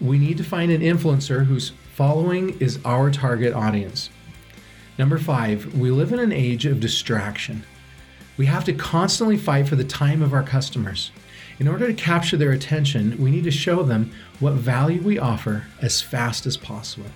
We 0.00 0.18
need 0.18 0.36
to 0.38 0.44
find 0.44 0.70
an 0.70 0.82
influencer 0.82 1.46
whose 1.46 1.72
following 1.94 2.58
is 2.60 2.78
our 2.84 3.10
target 3.10 3.54
audience. 3.54 4.10
Number 4.98 5.18
five, 5.18 5.74
we 5.74 5.90
live 5.90 6.12
in 6.12 6.20
an 6.20 6.32
age 6.32 6.66
of 6.66 6.78
distraction. 6.78 7.64
We 8.36 8.46
have 8.46 8.64
to 8.64 8.72
constantly 8.72 9.36
fight 9.36 9.68
for 9.68 9.76
the 9.76 9.84
time 9.84 10.22
of 10.22 10.32
our 10.32 10.42
customers. 10.42 11.12
In 11.58 11.68
order 11.68 11.86
to 11.86 11.94
capture 11.94 12.36
their 12.36 12.52
attention, 12.52 13.16
we 13.22 13.30
need 13.30 13.44
to 13.44 13.50
show 13.50 13.82
them 13.84 14.10
what 14.40 14.54
value 14.54 15.00
we 15.00 15.18
offer 15.18 15.66
as 15.80 16.02
fast 16.02 16.46
as 16.46 16.56
possible. 16.56 17.10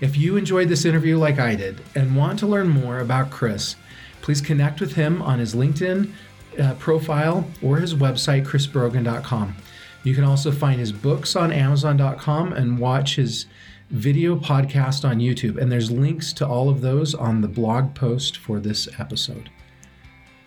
If 0.00 0.16
you 0.16 0.36
enjoyed 0.36 0.70
this 0.70 0.86
interview 0.86 1.18
like 1.18 1.38
I 1.38 1.54
did 1.54 1.82
and 1.94 2.16
want 2.16 2.38
to 2.38 2.46
learn 2.46 2.70
more 2.70 3.00
about 3.00 3.30
Chris, 3.30 3.76
please 4.22 4.40
connect 4.40 4.80
with 4.80 4.94
him 4.94 5.20
on 5.20 5.38
his 5.38 5.54
LinkedIn 5.54 6.12
uh, 6.58 6.74
profile 6.74 7.46
or 7.62 7.78
his 7.78 7.94
website, 7.94 8.46
chrisbrogan.com. 8.46 9.56
You 10.02 10.14
can 10.14 10.24
also 10.24 10.50
find 10.50 10.80
his 10.80 10.92
books 10.92 11.36
on 11.36 11.52
amazon.com 11.52 12.54
and 12.54 12.78
watch 12.78 13.16
his 13.16 13.44
video 13.90 14.36
podcast 14.36 15.06
on 15.06 15.18
YouTube. 15.18 15.58
And 15.58 15.70
there's 15.70 15.90
links 15.90 16.32
to 16.34 16.46
all 16.46 16.70
of 16.70 16.80
those 16.80 17.14
on 17.14 17.42
the 17.42 17.48
blog 17.48 17.94
post 17.94 18.38
for 18.38 18.58
this 18.58 18.88
episode. 18.98 19.50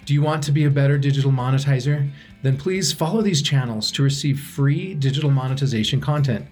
Do 0.06 0.14
you 0.14 0.22
want 0.22 0.44
to 0.44 0.52
be 0.52 0.66
a 0.66 0.70
better 0.70 0.98
digital 0.98 1.32
monetizer? 1.32 2.10
Then 2.42 2.58
please 2.58 2.92
follow 2.92 3.22
these 3.22 3.42
channels 3.42 3.92
to 3.94 4.04
receive 4.04 4.40
free 4.40 4.94
digital 4.96 5.32
monetization 5.32 6.02
content. 6.02 6.46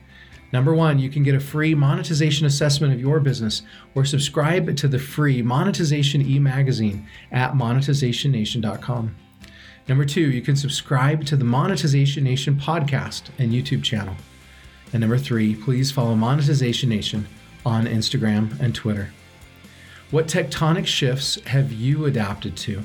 Number 0.54 0.74
one, 0.74 1.00
you 1.00 1.10
can 1.10 1.24
get 1.24 1.36
a 1.36 1.40
free 1.40 1.74
monetization 1.76 2.46
assessment 2.46 2.94
of 2.94 3.00
your 3.00 3.20
business 3.20 3.62
or 3.96 4.04
subscribe 4.04 4.76
to 4.76 4.88
the 4.88 5.00
free 5.00 5.42
Monetization 5.42 6.22
e 6.22 6.40
magazine 6.40 7.08
at 7.32 7.54
monetizationnation.com. 7.54 9.16
Number 9.88 10.06
two, 10.06 10.30
you 10.30 10.42
can 10.42 10.56
subscribe 10.56 11.26
to 11.26 11.36
the 11.36 11.46
Monetization 11.46 12.24
Nation 12.24 12.56
podcast 12.56 13.24
and 13.38 13.52
YouTube 13.52 13.84
channel. 13.84 14.16
And 14.94 15.02
number 15.02 15.18
three, 15.18 15.56
please 15.56 15.92
follow 15.92 16.16
Monetization 16.16 16.90
Nation 16.90 17.28
on 17.66 17.86
Instagram 17.86 18.60
and 18.60 18.76
Twitter. 18.76 19.12
What 20.12 20.28
tectonic 20.28 20.86
shifts 20.86 21.40
have 21.46 21.72
you 21.72 22.06
adapted 22.06 22.58
to? 22.58 22.84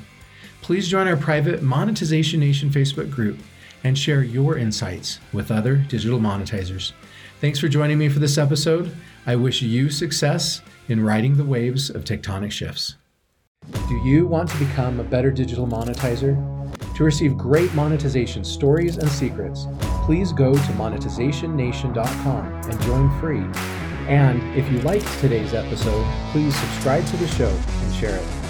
Please 0.61 0.87
join 0.87 1.07
our 1.07 1.17
private 1.17 1.61
Monetization 1.61 2.39
Nation 2.39 2.69
Facebook 2.69 3.09
group 3.09 3.39
and 3.83 3.97
share 3.97 4.23
your 4.23 4.57
insights 4.57 5.19
with 5.31 5.51
other 5.51 5.77
digital 5.77 6.19
monetizers. 6.19 6.91
Thanks 7.39 7.59
for 7.59 7.67
joining 7.67 7.97
me 7.97 8.09
for 8.09 8.19
this 8.19 8.37
episode. 8.37 8.95
I 9.25 9.35
wish 9.35 9.61
you 9.61 9.89
success 9.89 10.61
in 10.89 11.03
riding 11.03 11.35
the 11.35 11.43
waves 11.43 11.89
of 11.89 12.03
tectonic 12.03 12.51
shifts. 12.51 12.95
Do 13.71 13.95
you 14.03 14.25
want 14.25 14.49
to 14.49 14.57
become 14.57 14.99
a 14.99 15.03
better 15.03 15.31
digital 15.31 15.67
monetizer? 15.67 16.35
To 16.95 17.03
receive 17.03 17.37
great 17.37 17.73
monetization 17.75 18.43
stories 18.43 18.97
and 18.97 19.09
secrets, 19.09 19.67
please 20.05 20.33
go 20.33 20.53
to 20.53 20.71
monetizationnation.com 20.73 22.45
and 22.45 22.81
join 22.81 23.19
free. 23.19 23.43
And 24.07 24.41
if 24.57 24.71
you 24.71 24.79
liked 24.79 25.07
today's 25.19 25.53
episode, 25.53 26.05
please 26.31 26.55
subscribe 26.55 27.05
to 27.07 27.17
the 27.17 27.27
show 27.27 27.49
and 27.49 27.93
share 27.93 28.15
it. 28.15 28.46